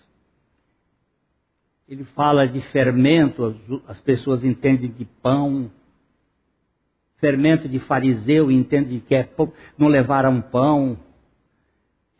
Ele 1.88 2.04
fala 2.04 2.48
de 2.48 2.62
fermento, 2.62 3.56
as 3.88 4.00
pessoas 4.00 4.44
entendem 4.44 4.90
de 4.90 5.06
pão. 5.22 5.70
Fermento 7.18 7.68
de 7.68 7.80
fariseu 7.80 8.52
entende 8.52 9.00
que 9.00 9.16
é 9.16 9.30
não 9.78 9.88
levar 9.88 10.26
a 10.26 10.30
um 10.30 10.42
pão. 10.42 10.98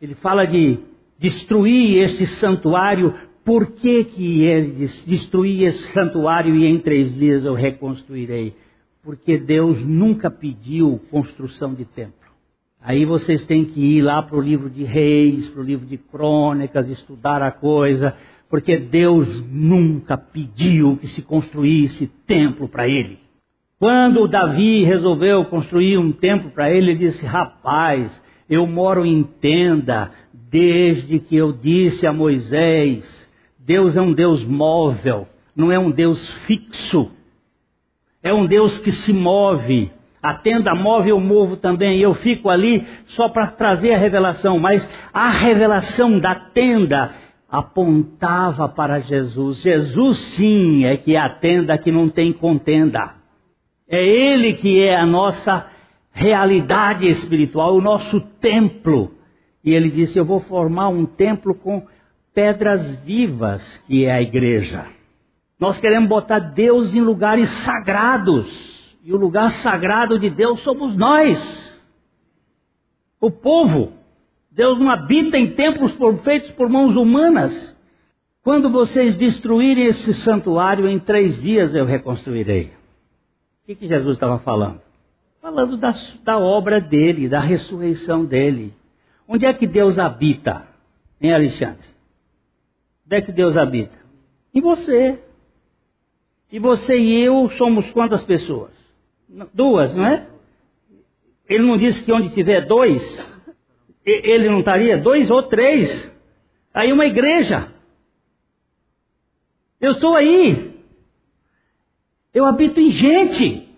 Ele 0.00 0.14
fala 0.14 0.44
de 0.44 0.78
destruir 1.18 2.02
esse 2.02 2.26
santuário. 2.26 3.14
Por 3.44 3.72
que, 3.72 4.04
que 4.04 4.42
ele 4.42 4.72
diz, 4.72 5.04
destruir 5.04 5.68
esse 5.68 5.92
santuário 5.92 6.54
e 6.54 6.66
em 6.66 6.78
três 6.78 7.14
dias 7.14 7.44
eu 7.44 7.54
reconstruirei? 7.54 8.54
Porque 9.04 9.36
Deus 9.36 9.84
nunca 9.84 10.30
pediu 10.30 11.00
construção 11.10 11.74
de 11.74 11.84
templo. 11.84 12.14
Aí 12.80 13.04
vocês 13.04 13.44
têm 13.44 13.64
que 13.64 13.80
ir 13.80 14.02
lá 14.02 14.22
para 14.22 14.36
o 14.36 14.40
livro 14.40 14.68
de 14.68 14.82
Reis, 14.84 15.48
para 15.48 15.60
o 15.60 15.64
livro 15.64 15.86
de 15.86 15.96
Crônicas, 15.96 16.88
estudar 16.88 17.42
a 17.42 17.50
coisa, 17.50 18.16
porque 18.48 18.76
Deus 18.76 19.42
nunca 19.50 20.16
pediu 20.16 20.96
que 20.96 21.06
se 21.06 21.22
construísse 21.22 22.06
templo 22.26 22.68
para 22.68 22.88
ele. 22.88 23.18
Quando 23.78 24.28
Davi 24.28 24.84
resolveu 24.84 25.44
construir 25.46 25.98
um 25.98 26.12
templo 26.12 26.50
para 26.50 26.70
ele, 26.70 26.92
ele 26.92 26.98
disse: 26.98 27.24
Rapaz, 27.26 28.22
eu 28.48 28.66
moro 28.66 29.04
em 29.04 29.22
tenda 29.22 30.10
desde 30.32 31.18
que 31.18 31.36
eu 31.36 31.52
disse 31.52 32.06
a 32.06 32.12
Moisés: 32.12 33.28
Deus 33.58 33.96
é 33.96 34.00
um 34.00 34.12
Deus 34.12 34.44
móvel, 34.44 35.26
não 35.56 35.72
é 35.72 35.78
um 35.78 35.90
Deus 35.90 36.30
fixo. 36.46 37.10
É 38.24 38.32
um 38.32 38.46
Deus 38.46 38.78
que 38.78 38.90
se 38.90 39.12
move. 39.12 39.92
A 40.22 40.32
tenda 40.32 40.74
móvel 40.74 41.18
eu 41.18 41.20
movo 41.20 41.58
também, 41.58 42.00
eu 42.00 42.14
fico 42.14 42.48
ali 42.48 42.86
só 43.04 43.28
para 43.28 43.48
trazer 43.48 43.92
a 43.92 43.98
revelação, 43.98 44.58
mas 44.58 44.88
a 45.12 45.28
revelação 45.28 46.18
da 46.18 46.34
tenda 46.34 47.12
apontava 47.50 48.66
para 48.66 49.00
Jesus. 49.00 49.60
Jesus 49.60 50.16
sim 50.18 50.86
é 50.86 50.96
que 50.96 51.14
é 51.14 51.18
a 51.18 51.28
tenda 51.28 51.76
que 51.76 51.92
não 51.92 52.08
tem 52.08 52.32
contenda. 52.32 53.14
É 53.86 54.02
Ele 54.02 54.54
que 54.54 54.82
é 54.82 54.96
a 54.96 55.04
nossa 55.04 55.66
realidade 56.10 57.06
espiritual, 57.06 57.76
o 57.76 57.82
nosso 57.82 58.18
templo. 58.40 59.12
E 59.62 59.74
ele 59.74 59.90
disse: 59.90 60.18
Eu 60.18 60.24
vou 60.24 60.40
formar 60.40 60.88
um 60.88 61.04
templo 61.04 61.54
com 61.54 61.82
pedras 62.32 62.94
vivas, 63.02 63.76
que 63.86 64.06
é 64.06 64.12
a 64.12 64.22
igreja. 64.22 64.86
Nós 65.64 65.78
queremos 65.78 66.10
botar 66.10 66.40
Deus 66.40 66.94
em 66.94 67.00
lugares 67.00 67.48
sagrados. 67.48 68.98
E 69.02 69.14
o 69.14 69.16
lugar 69.16 69.50
sagrado 69.50 70.18
de 70.18 70.28
Deus 70.28 70.60
somos 70.60 70.94
nós, 70.94 71.82
o 73.18 73.30
povo. 73.30 73.94
Deus 74.50 74.78
não 74.78 74.90
habita 74.90 75.38
em 75.38 75.52
templos 75.52 75.96
feitos 76.22 76.50
por 76.50 76.68
mãos 76.68 76.96
humanas. 76.96 77.74
Quando 78.42 78.68
vocês 78.68 79.16
destruírem 79.16 79.86
esse 79.86 80.12
santuário, 80.12 80.86
em 80.86 80.98
três 80.98 81.40
dias 81.40 81.74
eu 81.74 81.86
reconstruirei. 81.86 82.66
O 83.62 83.66
que, 83.66 83.74
que 83.74 83.88
Jesus 83.88 84.16
estava 84.16 84.38
falando? 84.40 84.82
Falando 85.40 85.78
da, 85.78 85.94
da 86.22 86.38
obra 86.38 86.78
dele, 86.78 87.26
da 87.26 87.40
ressurreição 87.40 88.22
dele. 88.22 88.74
Onde 89.26 89.46
é 89.46 89.52
que 89.54 89.66
Deus 89.66 89.98
habita? 89.98 90.68
Em 91.18 91.32
Alexandre? 91.32 91.88
Onde 93.06 93.16
é 93.16 93.22
que 93.22 93.32
Deus 93.32 93.56
habita? 93.56 93.96
Em 94.54 94.60
você. 94.60 95.24
E 96.54 96.58
você 96.60 96.96
e 96.96 97.20
eu 97.20 97.50
somos 97.50 97.90
quantas 97.90 98.22
pessoas? 98.22 98.70
Duas, 99.52 99.92
não 99.92 100.06
é? 100.06 100.28
Ele 101.48 101.64
não 101.64 101.76
disse 101.76 102.04
que 102.04 102.12
onde 102.12 102.32
tiver 102.32 102.64
dois, 102.64 103.02
ele 104.06 104.48
não 104.48 104.60
estaria? 104.60 104.96
Dois 104.96 105.32
ou 105.32 105.42
três. 105.48 106.16
Aí 106.72 106.92
uma 106.92 107.06
igreja. 107.06 107.72
Eu 109.80 109.90
estou 109.94 110.14
aí. 110.14 110.80
Eu 112.32 112.44
habito 112.44 112.80
em 112.80 112.90
gente. 112.90 113.68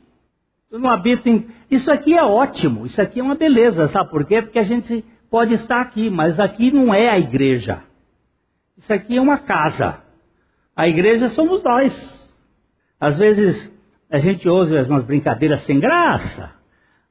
Eu 0.71 0.79
não 0.79 0.91
habito 0.91 1.31
em. 1.31 1.49
Isso 1.71 1.91
aqui 1.91 2.13
é 2.13 2.23
ótimo, 2.23 2.85
isso 2.85 3.01
aqui 3.01 3.21
é 3.21 3.23
uma 3.23 3.37
beleza, 3.37 3.87
sabe 3.87 4.11
por 4.11 4.27
quê? 4.27 4.43
Porque 4.43 4.59
a 4.59 4.65
gente 4.65 5.03
pode 5.31 5.55
estar 5.55 5.81
aqui, 5.81 6.11
mas 6.11 6.39
aqui 6.39 6.71
não 6.71 6.93
é 6.93 7.09
a 7.09 7.19
igreja. 7.19 7.83
Isso 8.77 8.93
aqui 8.93 9.17
é 9.17 9.21
uma 9.23 9.39
casa. 9.39 9.99
A 10.77 10.87
igreja 10.87 11.31
somos 11.31 11.63
nós. 11.63 12.26
Às 13.01 13.19
vezes 13.19 13.73
a 14.11 14.19
gente 14.19 14.49
ouve 14.49 14.77
umas 14.83 15.05
brincadeiras 15.05 15.61
sem 15.63 15.79
graça. 15.79 16.55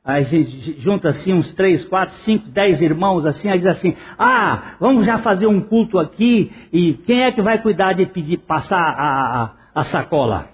Aí 0.04 0.22
a 0.22 0.26
gente 0.26 0.80
junta 0.80 1.10
assim 1.10 1.34
uns 1.34 1.52
três, 1.54 1.84
quatro, 1.84 2.14
cinco, 2.18 2.48
dez 2.50 2.80
irmãos 2.80 3.26
assim, 3.26 3.50
aí 3.50 3.58
diz 3.58 3.66
assim, 3.66 3.96
ah, 4.20 4.76
vamos 4.80 5.04
já 5.04 5.18
fazer 5.18 5.48
um 5.48 5.60
culto 5.60 5.98
aqui, 5.98 6.52
e 6.72 6.94
quem 6.94 7.24
é 7.24 7.32
que 7.32 7.42
vai 7.42 7.60
cuidar 7.60 7.94
de 7.94 8.06
pedir, 8.06 8.38
passar 8.38 8.78
a, 8.78 9.44
a, 9.44 9.52
a 9.74 9.84
sacola? 9.84 10.48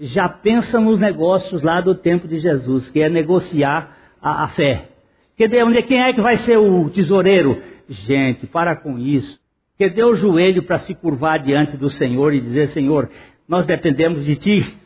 Já 0.00 0.28
pensa 0.28 0.80
nos 0.80 0.98
negócios 0.98 1.62
lá 1.62 1.80
do 1.80 1.94
tempo 1.94 2.26
de 2.26 2.38
Jesus, 2.38 2.88
que 2.90 3.00
é 3.00 3.08
negociar 3.08 3.96
a, 4.20 4.44
a 4.44 4.48
fé. 4.48 4.88
Quem 5.36 6.02
é 6.02 6.12
que 6.12 6.20
vai 6.20 6.36
ser 6.38 6.58
o 6.58 6.90
tesoureiro? 6.90 7.62
Gente, 7.88 8.48
para 8.48 8.74
com 8.74 8.98
isso. 8.98 9.40
Que 9.78 9.88
dê 9.88 10.04
o 10.04 10.14
joelho 10.14 10.64
para 10.64 10.78
se 10.78 10.92
curvar 10.92 11.38
diante 11.38 11.76
do 11.76 11.88
Senhor 11.88 12.34
e 12.34 12.40
dizer, 12.40 12.68
Senhor, 12.68 13.08
nós 13.46 13.66
dependemos 13.66 14.24
de 14.24 14.36
ti. 14.36 14.78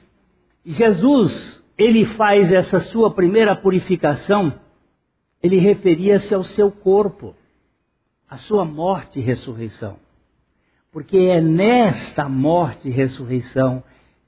Jesus, 0.65 1.63
ele 1.77 2.05
faz 2.05 2.53
essa 2.53 2.81
sua 2.81 3.13
primeira 3.13 3.55
purificação, 3.55 4.53
ele 5.43 5.59
referia-se 5.59 6.35
ao 6.35 6.43
seu 6.43 6.73
corpo, 6.73 7.35
à 8.29 8.37
sua 8.37 8.65
morte 8.65 9.19
e 9.19 9.23
ressurreição. 9.23 9.99
Porque 10.91 11.19
é 11.19 11.41
nesta 11.41 12.29
morte 12.29 12.89
e 12.89 12.91
ressurreição 12.91 13.85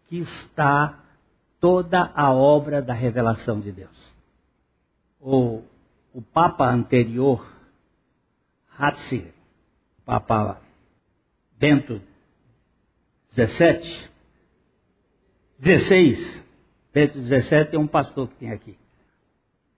que 0.09 0.19
está 0.19 1.03
toda 1.61 2.11
a 2.15 2.33
obra 2.33 2.81
da 2.81 2.93
revelação 2.93 3.59
de 3.59 3.73
Deus. 3.73 4.15
O, 5.21 5.63
o 6.13 6.23
Papa 6.23 6.69
anterior, 6.69 7.45
Ratzinger, 8.69 9.33
Papa 10.05 10.61
Bento 11.59 12.01
17, 13.35 14.11
16, 15.59 16.45
Bento 16.95 17.21
XVII 17.21 17.71
é 17.73 17.79
um 17.79 17.87
pastor 17.89 18.29
que 18.29 18.37
tem 18.37 18.53
aqui. 18.53 18.77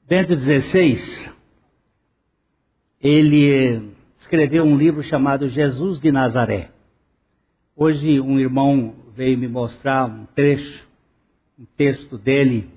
Bento 0.07 0.37
16, 0.37 1.33
ele 3.01 3.91
escreveu 4.19 4.63
um 4.65 4.77
livro 4.77 5.03
chamado 5.03 5.49
Jesus 5.49 5.99
de 5.99 6.13
Nazaré. 6.13 6.71
Hoje 7.75 8.21
um 8.21 8.39
irmão 8.39 8.95
veio 9.15 9.39
me 9.39 9.49
mostrar 9.49 10.05
um 10.05 10.27
trecho, 10.27 10.87
um 11.59 11.65
texto 11.65 12.19
dele, 12.19 12.69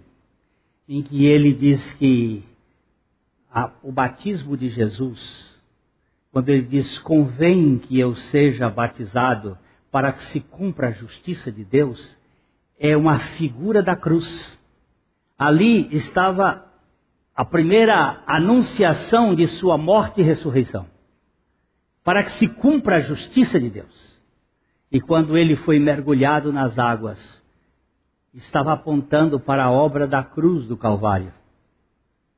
em 0.88 1.02
que 1.02 1.26
ele 1.26 1.52
diz 1.52 1.92
que 1.94 2.42
a, 3.52 3.70
o 3.84 3.92
batismo 3.92 4.56
de 4.56 4.70
Jesus, 4.70 5.62
quando 6.32 6.48
ele 6.48 6.66
diz 6.66 6.98
convém 7.00 7.78
que 7.78 8.00
eu 8.00 8.16
seja 8.16 8.70
batizado 8.70 9.58
para 9.92 10.14
que 10.14 10.24
se 10.24 10.40
cumpra 10.40 10.88
a 10.88 10.92
justiça 10.92 11.52
de 11.52 11.66
Deus, 11.66 12.18
é 12.84 12.98
uma 12.98 13.18
figura 13.18 13.82
da 13.82 13.96
cruz. 13.96 14.60
Ali 15.40 15.88
estava 15.96 16.66
a 17.34 17.46
primeira 17.46 18.22
anunciação 18.28 19.34
de 19.34 19.48
sua 19.48 19.78
morte 19.78 20.20
e 20.20 20.24
ressurreição, 20.24 20.86
para 22.04 22.22
que 22.22 22.32
se 22.34 22.46
cumpra 22.46 22.98
a 22.98 23.00
justiça 23.00 23.58
de 23.58 23.70
Deus. 23.70 24.20
E 24.92 25.00
quando 25.00 25.38
ele 25.38 25.56
foi 25.56 25.80
mergulhado 25.80 26.52
nas 26.52 26.78
águas, 26.78 27.42
estava 28.34 28.74
apontando 28.74 29.40
para 29.40 29.64
a 29.64 29.72
obra 29.72 30.06
da 30.06 30.22
cruz 30.22 30.66
do 30.66 30.76
Calvário. 30.76 31.34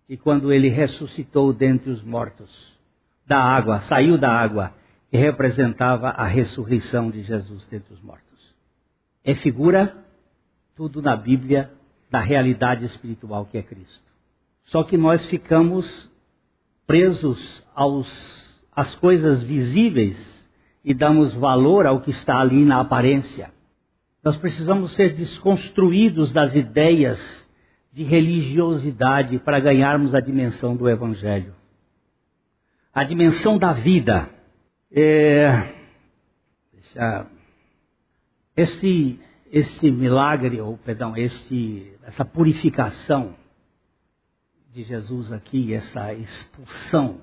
E 0.07 0.15
quando 0.15 0.53
ele 0.53 0.69
ressuscitou 0.69 1.51
dentre 1.51 1.89
os 1.89 2.03
mortos, 2.03 2.77
da 3.25 3.39
água, 3.39 3.79
saiu 3.81 4.15
da 4.15 4.31
água, 4.31 4.71
que 5.09 5.17
representava 5.17 6.09
a 6.09 6.27
ressurreição 6.27 7.09
de 7.09 7.23
Jesus 7.23 7.65
dentre 7.65 7.95
os 7.95 8.01
mortos. 8.01 8.55
É 9.23 9.33
figura 9.33 10.04
tudo 10.75 11.01
na 11.01 11.15
Bíblia 11.15 11.71
da 12.11 12.19
realidade 12.19 12.85
espiritual 12.85 13.45
que 13.45 13.57
é 13.57 13.63
Cristo. 13.63 14.03
Só 14.65 14.83
que 14.83 14.97
nós 14.97 15.27
ficamos 15.27 16.11
presos 16.85 17.63
aos, 17.73 18.57
às 18.71 18.93
coisas 18.95 19.41
visíveis 19.41 20.47
e 20.83 20.93
damos 20.93 21.33
valor 21.33 21.85
ao 21.85 22.01
que 22.01 22.11
está 22.11 22.39
ali 22.39 22.65
na 22.65 22.81
aparência. 22.81 23.51
Nós 24.23 24.35
precisamos 24.35 24.93
ser 24.93 25.13
desconstruídos 25.13 26.33
das 26.33 26.53
ideias 26.53 27.45
de 27.93 28.03
religiosidade 28.03 29.39
para 29.39 29.59
ganharmos 29.59 30.13
a 30.13 30.19
dimensão 30.19 30.75
do 30.75 30.89
Evangelho. 30.89 31.55
A 32.93 33.03
dimensão 33.03 33.57
da 33.57 33.71
vida. 33.71 34.29
É, 34.91 35.73
deixa, 36.73 37.27
este 39.51 39.91
milagre, 39.91 40.59
ou 40.59 40.77
perdão, 40.77 41.15
este, 41.15 41.93
essa 42.03 42.25
purificação 42.25 43.35
de 44.73 44.83
Jesus 44.83 45.31
aqui, 45.31 45.73
essa 45.73 46.13
expulsão, 46.13 47.21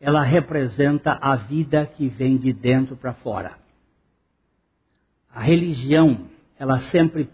ela 0.00 0.22
representa 0.22 1.18
a 1.20 1.36
vida 1.36 1.86
que 1.86 2.08
vem 2.08 2.36
de 2.36 2.52
dentro 2.52 2.96
para 2.96 3.14
fora. 3.14 3.58
A 5.32 5.40
religião, 5.40 6.28
ela 6.58 6.78
sempre 6.80 7.30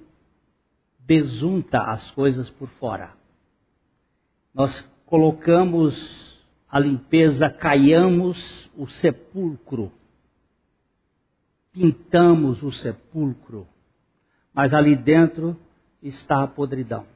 besunta 1.00 1.82
as 1.82 2.10
coisas 2.12 2.48
por 2.50 2.68
fora. 2.68 3.12
Nós 4.54 4.88
colocamos 5.06 6.40
a 6.68 6.78
limpeza, 6.78 7.50
caiamos 7.50 8.70
o 8.76 8.86
sepulcro, 8.86 9.90
pintamos 11.72 12.62
o 12.62 12.70
sepulcro 12.70 13.66
mas 14.52 14.74
ali 14.74 14.96
dentro 14.96 15.56
está 16.02 16.42
a 16.42 16.46
podridão. 16.46 17.06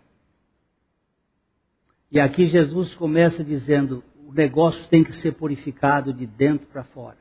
E 2.11 2.21
aqui 2.21 2.47
Jesus 2.47 2.95
começa 2.95 3.43
dizendo: 3.43 4.05
o 4.27 4.33
negócio 4.33 4.87
tem 4.89 5.03
que 5.03 5.15
ser 5.15 5.33
purificado 5.33 6.13
de 6.13 6.27
dentro 6.27 6.67
para 6.69 6.85
fora. 6.85 7.19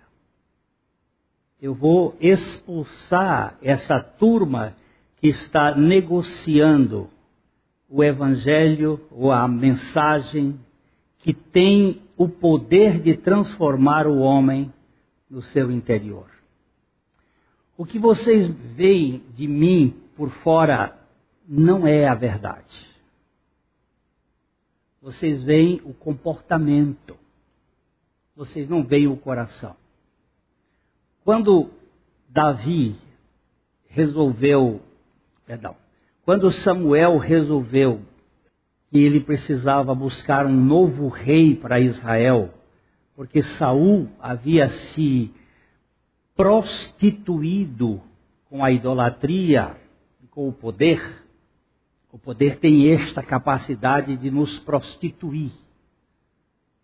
Eu 1.62 1.74
vou 1.74 2.16
expulsar 2.20 3.58
essa 3.62 4.00
turma 4.00 4.76
que 5.18 5.30
está 5.30 5.74
negociando 5.76 7.10
o 7.90 8.04
evangelho 8.04 9.00
ou 9.10 9.32
a 9.32 9.48
mensagem 9.48 10.60
que 11.20 11.34
tem 11.34 12.02
o 12.18 12.28
poder 12.28 13.00
de 13.00 13.16
transformar 13.16 14.06
o 14.06 14.18
homem 14.18 14.74
no 15.30 15.42
seu 15.42 15.72
interior. 15.72 16.28
O 17.78 17.86
que 17.86 17.98
vocês 17.98 18.48
veem 18.76 19.24
de 19.34 19.48
mim 19.48 20.03
por 20.16 20.30
fora 20.30 20.98
não 21.48 21.86
é 21.86 22.08
a 22.08 22.16
verdade. 22.16 22.94
Vocês 25.02 25.44
veem 25.44 25.82
o 25.84 25.94
comportamento. 25.94 27.18
Vocês 28.36 28.70
não 28.70 28.84
veem 28.84 29.08
o 29.08 29.18
coração. 29.18 29.76
Quando 31.24 31.72
Davi 32.30 32.96
resolveu, 33.90 34.82
perdão, 35.46 35.76
quando 36.26 36.52
Samuel 36.52 37.18
resolveu 37.18 38.02
que 38.90 38.98
ele 38.98 39.20
precisava 39.20 39.94
buscar 39.94 40.46
um 40.46 40.56
novo 40.56 41.10
rei 41.10 41.56
para 41.56 41.80
Israel, 41.80 42.54
porque 43.16 43.44
Saul 43.44 44.08
havia 44.20 44.70
se 44.70 45.34
prostituído 46.36 48.02
com 48.50 48.64
a 48.64 48.72
idolatria 48.72 49.76
com 50.34 50.50
o 50.50 50.54
poder, 50.54 51.24
o 52.12 52.18
poder 52.18 52.58
tem 52.58 52.92
esta 52.92 53.22
capacidade 53.22 54.18
de 54.18 54.32
nos 54.32 54.58
prostituir. 54.60 55.52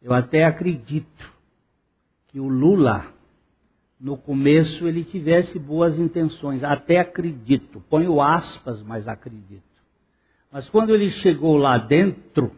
Eu 0.02 0.14
até 0.14 0.46
acredito 0.46 1.34
que 2.28 2.40
o 2.40 2.48
Lula, 2.48 3.08
no 4.00 4.16
começo, 4.16 4.88
ele 4.88 5.04
tivesse 5.04 5.58
boas 5.58 5.98
intenções. 5.98 6.64
Até 6.64 7.00
acredito. 7.00 7.84
Ponho 7.90 8.22
aspas, 8.22 8.84
mas 8.84 9.08
acredito. 9.08 9.64
Mas 10.52 10.70
quando 10.70 10.94
ele 10.94 11.10
chegou 11.10 11.58
lá 11.58 11.78
dentro, 11.78 12.52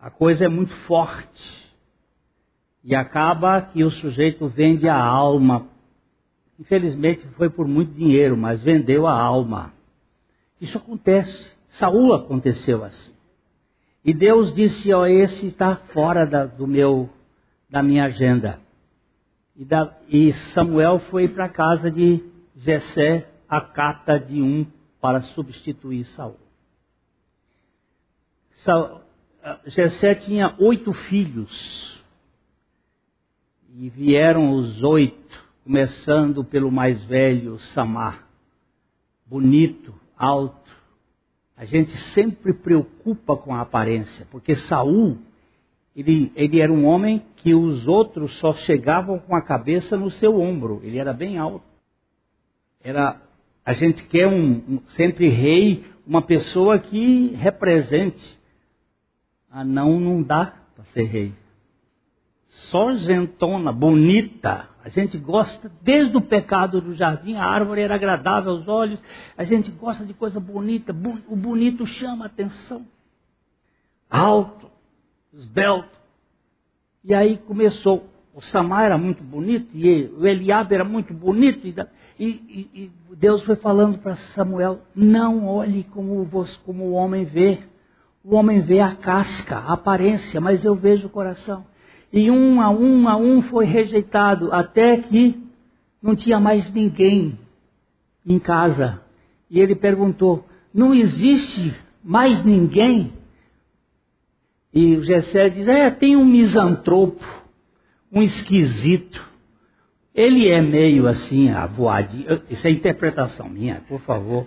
a 0.00 0.10
coisa 0.10 0.44
é 0.44 0.48
muito 0.48 0.74
forte. 0.86 1.74
E 2.82 2.94
acaba 2.94 3.62
que 3.62 3.84
o 3.84 3.90
sujeito 3.90 4.48
vende 4.48 4.88
a 4.88 5.00
alma. 5.00 5.68
Infelizmente 6.58 7.26
foi 7.36 7.48
por 7.48 7.68
muito 7.68 7.92
dinheiro, 7.92 8.36
mas 8.36 8.60
vendeu 8.60 9.06
a 9.06 9.12
alma. 9.12 9.75
Isso 10.60 10.78
acontece. 10.78 11.50
Saul 11.68 12.14
aconteceu 12.14 12.84
assim. 12.84 13.12
E 14.04 14.14
Deus 14.14 14.54
disse: 14.54 14.92
ó, 14.92 15.06
esse 15.06 15.46
está 15.46 15.76
fora 15.76 16.26
da, 16.26 16.46
do 16.46 16.66
meu, 16.66 17.10
da 17.68 17.82
minha 17.82 18.04
agenda. 18.04 18.60
E, 19.56 19.64
da, 19.64 19.96
e 20.08 20.32
Samuel 20.32 20.98
foi 20.98 21.28
para 21.28 21.46
a 21.46 21.50
casa 21.50 21.90
de 21.90 22.22
Jessé, 22.56 23.28
a 23.48 23.60
cata 23.60 24.18
de 24.18 24.40
um, 24.40 24.66
para 25.00 25.20
substituir 25.22 26.04
Saul. 26.04 26.38
Saul 28.58 29.00
Jessé 29.66 30.14
tinha 30.14 30.54
oito 30.58 30.92
filhos. 30.92 32.04
E 33.78 33.90
vieram 33.90 34.52
os 34.52 34.82
oito, 34.82 35.44
começando 35.62 36.42
pelo 36.42 36.72
mais 36.72 37.02
velho, 37.04 37.58
Samar. 37.58 38.26
Bonito, 39.26 39.94
alto, 40.16 40.70
a 41.56 41.64
gente 41.64 41.96
sempre 41.96 42.52
preocupa 42.52 43.36
com 43.36 43.54
a 43.54 43.62
aparência, 43.62 44.26
porque 44.30 44.56
Saul, 44.56 45.18
ele, 45.94 46.30
ele 46.36 46.60
era 46.60 46.72
um 46.72 46.84
homem 46.84 47.24
que 47.36 47.54
os 47.54 47.88
outros 47.88 48.38
só 48.38 48.52
chegavam 48.52 49.18
com 49.18 49.34
a 49.34 49.42
cabeça 49.42 49.96
no 49.96 50.10
seu 50.10 50.38
ombro, 50.40 50.80
ele 50.82 50.98
era 50.98 51.12
bem 51.12 51.38
alto. 51.38 51.64
Era, 52.82 53.20
a 53.64 53.72
gente 53.72 54.04
quer 54.04 54.26
um, 54.26 54.62
um 54.68 54.80
sempre 54.86 55.28
rei, 55.28 55.84
uma 56.06 56.22
pessoa 56.22 56.78
que 56.78 57.34
represente. 57.34 58.38
Ah, 59.50 59.64
não, 59.64 59.98
não 59.98 60.22
dá 60.22 60.54
para 60.74 60.84
ser 60.86 61.04
rei. 61.04 61.32
Só 62.64 62.90
bonita, 63.72 64.68
a 64.82 64.88
gente 64.88 65.18
gosta, 65.18 65.70
desde 65.82 66.16
o 66.16 66.20
pecado 66.20 66.80
do 66.80 66.94
jardim, 66.94 67.34
a 67.34 67.44
árvore 67.44 67.82
era 67.82 67.94
agradável 67.94 68.52
aos 68.52 68.66
olhos, 68.66 69.00
a 69.36 69.44
gente 69.44 69.70
gosta 69.70 70.04
de 70.04 70.14
coisa 70.14 70.40
bonita, 70.40 70.92
o 71.28 71.36
bonito 71.36 71.86
chama 71.86 72.26
atenção. 72.26 72.86
Alto, 74.10 74.70
esbelto. 75.32 75.96
E 77.04 77.14
aí 77.14 77.36
começou, 77.36 78.08
o 78.34 78.40
Samar 78.40 78.84
era 78.84 78.98
muito 78.98 79.22
bonito, 79.22 79.76
e 79.76 80.06
o 80.16 80.26
Eliabe 80.26 80.74
era 80.74 80.84
muito 80.84 81.14
bonito, 81.14 81.66
e, 81.66 81.74
e, 82.18 82.70
e 82.74 82.92
Deus 83.14 83.42
foi 83.42 83.56
falando 83.56 83.98
para 83.98 84.16
Samuel, 84.16 84.80
não 84.94 85.46
olhe 85.46 85.84
como, 85.84 86.28
como 86.64 86.84
o 86.84 86.92
homem 86.92 87.24
vê. 87.24 87.60
O 88.24 88.34
homem 88.34 88.60
vê 88.60 88.80
a 88.80 88.96
casca, 88.96 89.56
a 89.56 89.74
aparência, 89.74 90.40
mas 90.40 90.64
eu 90.64 90.74
vejo 90.74 91.06
o 91.06 91.10
coração. 91.10 91.64
E 92.12 92.30
um 92.30 92.60
a 92.60 92.70
um 92.70 93.08
a 93.08 93.16
um 93.16 93.42
foi 93.42 93.64
rejeitado, 93.64 94.52
até 94.52 94.96
que 94.96 95.38
não 96.02 96.14
tinha 96.14 96.38
mais 96.38 96.70
ninguém 96.72 97.38
em 98.26 98.38
casa. 98.38 99.00
E 99.50 99.60
ele 99.60 99.74
perguntou: 99.74 100.44
Não 100.72 100.94
existe 100.94 101.74
mais 102.02 102.44
ninguém? 102.44 103.12
E 104.72 104.96
o 104.96 105.04
Gessé 105.04 105.48
diz: 105.48 105.68
É, 105.68 105.90
tem 105.90 106.16
um 106.16 106.24
misantropo, 106.24 107.24
um 108.12 108.22
esquisito. 108.22 109.24
Ele 110.14 110.48
é 110.48 110.62
meio 110.62 111.06
assim, 111.06 111.50
avoadinho. 111.50 112.40
Isso 112.48 112.66
é 112.66 112.70
interpretação 112.70 113.48
minha, 113.48 113.82
por 113.86 114.00
favor. 114.00 114.46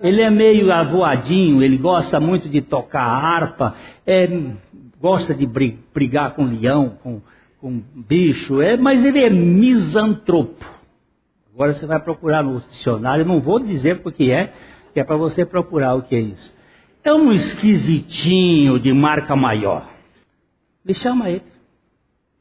Ele 0.00 0.20
é 0.20 0.28
meio 0.28 0.70
avoadinho, 0.70 1.62
ele 1.62 1.78
gosta 1.78 2.20
muito 2.20 2.48
de 2.48 2.60
tocar 2.60 3.04
harpa, 3.04 3.74
é 4.04 4.26
gosta 5.04 5.34
de 5.34 5.46
brigar 5.92 6.30
com 6.30 6.46
leão, 6.46 6.96
com, 7.02 7.20
com 7.60 7.78
bicho, 7.94 8.62
é, 8.62 8.74
mas 8.74 9.04
ele 9.04 9.22
é 9.22 9.28
misantropo. 9.28 10.64
Agora 11.52 11.74
você 11.74 11.84
vai 11.84 12.00
procurar 12.00 12.42
no 12.42 12.58
dicionário, 12.58 13.22
não 13.22 13.38
vou 13.38 13.60
dizer 13.60 14.00
porque 14.00 14.30
é, 14.30 14.54
que 14.94 15.00
é 15.00 15.04
para 15.04 15.18
você 15.18 15.44
procurar 15.44 15.94
o 15.94 16.00
que 16.00 16.16
é 16.16 16.20
isso. 16.20 16.54
É 17.04 17.12
um 17.12 17.34
esquisitinho 17.34 18.80
de 18.80 18.94
marca 18.94 19.36
maior. 19.36 19.86
Me 20.82 20.94
chama 20.94 21.28
ele. 21.28 21.42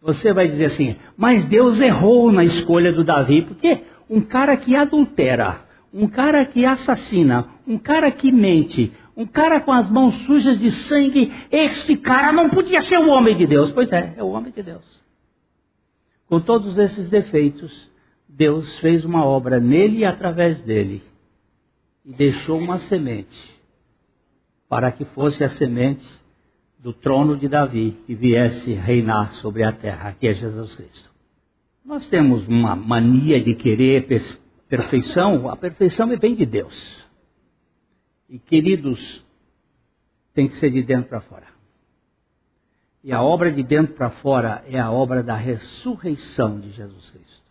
Você 0.01 0.31
vai 0.31 0.47
dizer 0.47 0.67
assim, 0.67 0.95
mas 1.17 1.43
Deus 1.43 1.81
errou 1.81 2.31
na 2.31 2.45
escolha 2.45 2.93
do 2.93 3.03
Davi, 3.03 3.41
porque 3.41 3.83
um 4.09 4.21
cara 4.21 4.55
que 4.55 4.73
adultera, 4.73 5.65
um 5.93 6.07
cara 6.07 6.45
que 6.45 6.65
assassina, 6.65 7.45
um 7.67 7.77
cara 7.77 8.09
que 8.09 8.31
mente, 8.31 8.93
um 9.15 9.25
cara 9.25 9.61
com 9.61 9.71
as 9.71 9.89
mãos 9.89 10.15
sujas 10.25 10.59
de 10.59 10.71
sangue, 10.71 11.31
esse 11.51 11.95
cara 11.97 12.31
não 12.31 12.49
podia 12.49 12.81
ser 12.81 12.97
o 12.97 13.09
homem 13.09 13.35
de 13.35 13.45
Deus. 13.45 13.71
Pois 13.71 13.91
é, 13.91 14.15
é 14.17 14.23
o 14.23 14.29
homem 14.29 14.51
de 14.51 14.63
Deus. 14.63 15.01
Com 16.27 16.39
todos 16.39 16.77
esses 16.77 17.09
defeitos, 17.09 17.91
Deus 18.27 18.79
fez 18.79 19.05
uma 19.05 19.23
obra 19.23 19.59
nele 19.59 19.99
e 19.99 20.05
através 20.05 20.61
dele. 20.63 21.03
E 22.03 22.11
deixou 22.11 22.57
uma 22.57 22.79
semente 22.79 23.53
para 24.67 24.91
que 24.91 25.05
fosse 25.05 25.43
a 25.43 25.49
semente 25.49 26.05
do 26.79 26.91
trono 26.91 27.37
de 27.37 27.47
Davi 27.47 27.95
que 28.05 28.15
viesse 28.15 28.73
reinar 28.73 29.33
sobre 29.35 29.63
a 29.63 29.71
terra, 29.71 30.15
que 30.19 30.27
é 30.27 30.33
Jesus 30.33 30.75
Cristo. 30.75 31.11
Nós 31.85 32.09
temos 32.09 32.47
uma 32.47 32.75
mania 32.75 33.39
de 33.39 33.53
querer 33.53 34.07
perfeição, 34.67 35.47
a 35.49 35.55
perfeição 35.55 36.07
vem 36.17 36.33
de 36.33 36.45
Deus. 36.45 37.02
E 38.33 38.39
queridos, 38.39 39.23
tem 40.33 40.47
que 40.47 40.57
ser 40.57 40.71
de 40.71 40.81
dentro 40.81 41.07
para 41.07 41.21
fora. 41.21 41.45
E 43.03 43.13
a 43.13 43.21
obra 43.21 43.51
de 43.51 43.61
dentro 43.61 43.93
para 43.93 44.09
fora 44.09 44.63
é 44.67 44.79
a 44.79 44.89
obra 44.89 45.21
da 45.21 45.35
ressurreição 45.35 46.59
de 46.59 46.71
Jesus 46.71 47.11
Cristo. 47.11 47.43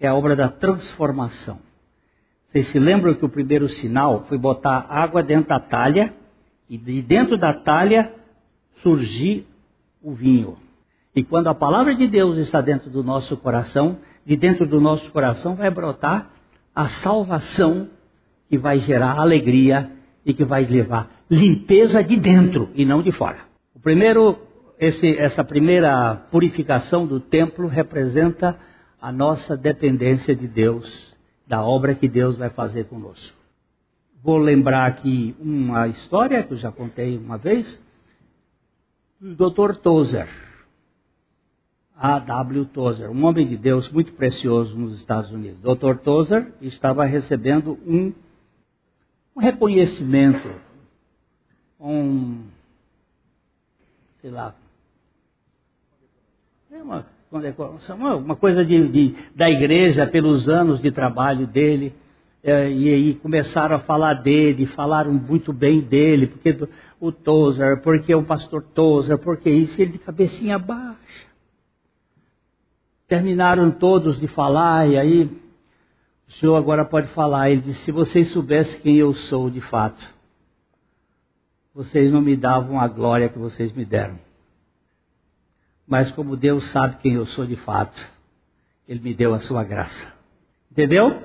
É 0.00 0.08
a 0.08 0.14
obra 0.16 0.34
da 0.34 0.48
transformação. 0.48 1.60
Vocês 2.48 2.66
se 2.66 2.78
lembram 2.80 3.14
que 3.14 3.24
o 3.24 3.28
primeiro 3.28 3.68
sinal 3.68 4.24
foi 4.24 4.36
botar 4.36 4.84
água 4.88 5.22
dentro 5.22 5.50
da 5.50 5.60
talha 5.60 6.12
e 6.68 6.76
de 6.76 7.00
dentro 7.00 7.36
da 7.38 7.54
talha 7.54 8.12
surgir 8.82 9.46
o 10.02 10.12
vinho. 10.12 10.58
E 11.14 11.22
quando 11.22 11.46
a 11.46 11.54
palavra 11.54 11.94
de 11.94 12.08
Deus 12.08 12.36
está 12.38 12.60
dentro 12.60 12.90
do 12.90 13.04
nosso 13.04 13.36
coração, 13.36 14.00
de 14.26 14.36
dentro 14.36 14.66
do 14.66 14.80
nosso 14.80 15.08
coração 15.12 15.54
vai 15.54 15.70
brotar 15.70 16.32
a 16.74 16.88
salvação 16.88 17.88
que 18.48 18.56
vai 18.56 18.78
gerar 18.78 19.18
alegria 19.18 19.90
e 20.24 20.32
que 20.32 20.44
vai 20.44 20.64
levar 20.64 21.10
limpeza 21.30 22.02
de 22.02 22.16
dentro 22.16 22.70
e 22.74 22.84
não 22.84 23.02
de 23.02 23.12
fora. 23.12 23.38
O 23.74 23.80
primeiro, 23.80 24.38
esse, 24.78 25.16
essa 25.16 25.44
primeira 25.44 26.14
purificação 26.30 27.06
do 27.06 27.20
templo 27.20 27.68
representa 27.68 28.58
a 29.00 29.12
nossa 29.12 29.56
dependência 29.56 30.34
de 30.34 30.48
Deus, 30.48 31.14
da 31.46 31.62
obra 31.62 31.94
que 31.94 32.08
Deus 32.08 32.36
vai 32.36 32.50
fazer 32.50 32.84
conosco. 32.84 33.36
Vou 34.22 34.36
lembrar 34.36 34.86
aqui 34.86 35.36
uma 35.38 35.86
história 35.86 36.42
que 36.42 36.52
eu 36.52 36.58
já 36.58 36.72
contei 36.72 37.16
uma 37.16 37.38
vez, 37.38 37.80
do 39.20 39.50
Dr. 39.50 39.76
Tozer. 39.76 40.28
A.W. 41.96 42.66
Tozer, 42.66 43.10
um 43.10 43.24
homem 43.24 43.46
de 43.46 43.56
Deus 43.56 43.90
muito 43.90 44.12
precioso 44.12 44.76
nos 44.76 44.98
Estados 44.98 45.32
Unidos. 45.32 45.58
Dr. 45.60 45.96
Tozer 46.02 46.52
estava 46.60 47.04
recebendo 47.04 47.78
um 47.86 48.12
um 49.38 49.40
reconhecimento, 49.40 50.50
um, 51.80 52.42
sei 54.20 54.32
lá, 54.32 54.52
é 56.72 56.82
uma 56.82 57.06
uma 58.16 58.34
coisa 58.34 58.64
de, 58.64 58.88
de, 58.88 59.14
da 59.36 59.48
igreja 59.48 60.08
pelos 60.08 60.48
anos 60.48 60.82
de 60.82 60.90
trabalho 60.90 61.46
dele. 61.46 61.94
é, 62.42 62.68
e 62.68 62.92
aí 62.92 63.14
começaram 63.14 63.76
a 63.76 63.80
falar 63.80 64.14
dele, 64.14 64.66
falaram 64.66 65.12
muito 65.12 65.52
bem 65.52 65.80
dele, 65.80 66.26
porque 66.26 66.52
do, 66.52 66.68
o 66.98 67.12
Tozer, 67.12 67.80
porque 67.80 68.12
o 68.12 68.24
pastor 68.24 68.60
Tozer, 68.60 69.18
porque 69.18 69.48
isso, 69.48 69.80
ele 69.80 69.92
de 69.92 69.98
cabecinha 69.98 70.58
baixa. 70.58 71.28
Terminaram 73.06 73.70
todos 73.70 74.18
de 74.18 74.26
falar, 74.26 74.88
e 74.88 74.98
aí 74.98 75.47
o 76.28 76.32
senhor 76.32 76.56
agora 76.56 76.84
pode 76.84 77.08
falar. 77.08 77.50
Ele 77.50 77.62
disse: 77.62 77.80
se 77.80 77.92
vocês 77.92 78.28
soubessem 78.28 78.80
quem 78.80 78.96
eu 78.96 79.14
sou 79.14 79.48
de 79.48 79.60
fato, 79.60 80.02
vocês 81.74 82.12
não 82.12 82.20
me 82.20 82.36
davam 82.36 82.78
a 82.78 82.86
glória 82.86 83.28
que 83.28 83.38
vocês 83.38 83.72
me 83.72 83.84
deram. 83.84 84.18
Mas 85.86 86.10
como 86.10 86.36
Deus 86.36 86.66
sabe 86.66 86.98
quem 86.98 87.14
eu 87.14 87.24
sou 87.24 87.46
de 87.46 87.56
fato, 87.56 87.98
Ele 88.86 89.00
me 89.00 89.14
deu 89.14 89.32
a 89.32 89.40
sua 89.40 89.64
graça. 89.64 90.12
Entendeu? 90.70 91.22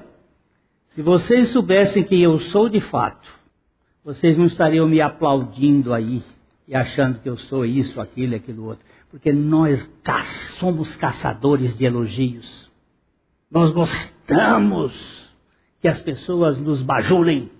Se 0.90 1.02
vocês 1.02 1.50
soubessem 1.50 2.04
quem 2.04 2.24
eu 2.24 2.40
sou 2.40 2.70
de 2.70 2.80
fato, 2.80 3.28
vocês 4.06 4.38
não 4.38 4.46
estariam 4.46 4.88
me 4.88 5.02
aplaudindo 5.02 5.94
aí 5.94 6.24
e 6.68 6.76
achando 6.76 7.20
que 7.20 7.28
eu 7.28 7.36
sou 7.36 7.66
isso, 7.66 8.00
aquilo, 8.00 8.36
aquilo 8.36 8.66
outro. 8.66 8.86
Porque 9.10 9.34
nós 9.34 9.84
somos 10.60 10.96
caçadores 10.96 11.76
de 11.76 11.84
elogios. 11.84 12.72
Nós 13.52 13.72
gostamos 13.72 14.13
que 15.82 15.88
as 15.88 16.00
pessoas 16.00 16.60
nos 16.60 16.82
bajulem. 16.82 17.52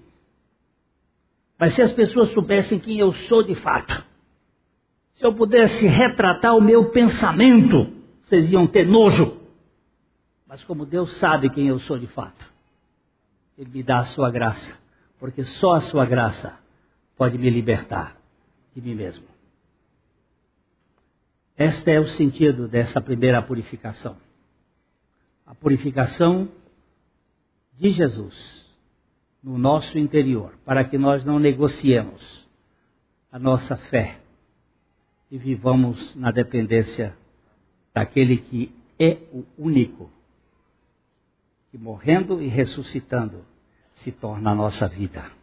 Mas 1.60 1.74
se 1.74 1.82
as 1.82 1.92
pessoas 1.92 2.30
soubessem 2.30 2.80
quem 2.80 3.00
eu 3.00 3.14
sou 3.14 3.44
de 3.44 3.56
fato, 3.56 4.04
se 5.16 5.26
eu 5.26 5.34
pudesse 5.34 5.88
retratar 5.88 6.56
o 6.56 6.62
meu 6.62 6.90
pensamento, 6.90 7.92
vocês 8.24 8.52
iam 8.52 8.66
ter 8.66 8.88
nojo. 8.88 9.40
Mas 10.48 10.64
como 10.64 10.86
Deus 10.86 11.14
sabe 11.14 11.50
quem 11.50 11.68
eu 11.68 11.80
sou 11.80 11.98
de 11.98 12.08
fato, 12.08 12.46
Ele 13.58 13.70
me 13.70 13.84
dá 13.84 14.00
a 14.00 14.06
sua 14.06 14.32
graça, 14.32 14.78
porque 15.20 15.44
só 15.44 15.74
a 15.74 15.82
sua 15.82 16.06
graça 16.06 16.58
pode 17.16 17.38
me 17.38 17.50
libertar 17.50 18.16
de 18.76 18.82
mim 18.82 18.96
mesmo. 18.96 19.26
Este 21.58 21.92
é 21.92 22.00
o 22.00 22.08
sentido 22.08 22.68
dessa 22.68 23.00
primeira 23.00 23.42
purificação. 23.42 24.18
A 25.46 25.54
purificação 25.54 26.50
de 27.74 27.90
Jesus 27.90 28.64
no 29.44 29.58
nosso 29.58 29.98
interior, 29.98 30.58
para 30.64 30.86
que 30.86 30.98
nós 30.98 31.26
não 31.26 31.38
negociemos 31.38 32.48
a 33.30 33.38
nossa 33.38 33.76
fé 33.76 34.22
e 35.30 35.38
vivamos 35.38 36.16
na 36.16 36.32
dependência 36.32 37.18
daquele 37.94 38.38
que 38.38 38.74
é 39.00 39.18
o 39.34 39.44
único, 39.58 40.10
que 41.72 41.78
morrendo 41.78 42.42
e 42.42 42.48
ressuscitando 42.48 43.44
se 43.94 44.12
torna 44.12 44.52
a 44.52 44.56
nossa 44.56 44.88
vida. 44.88 45.43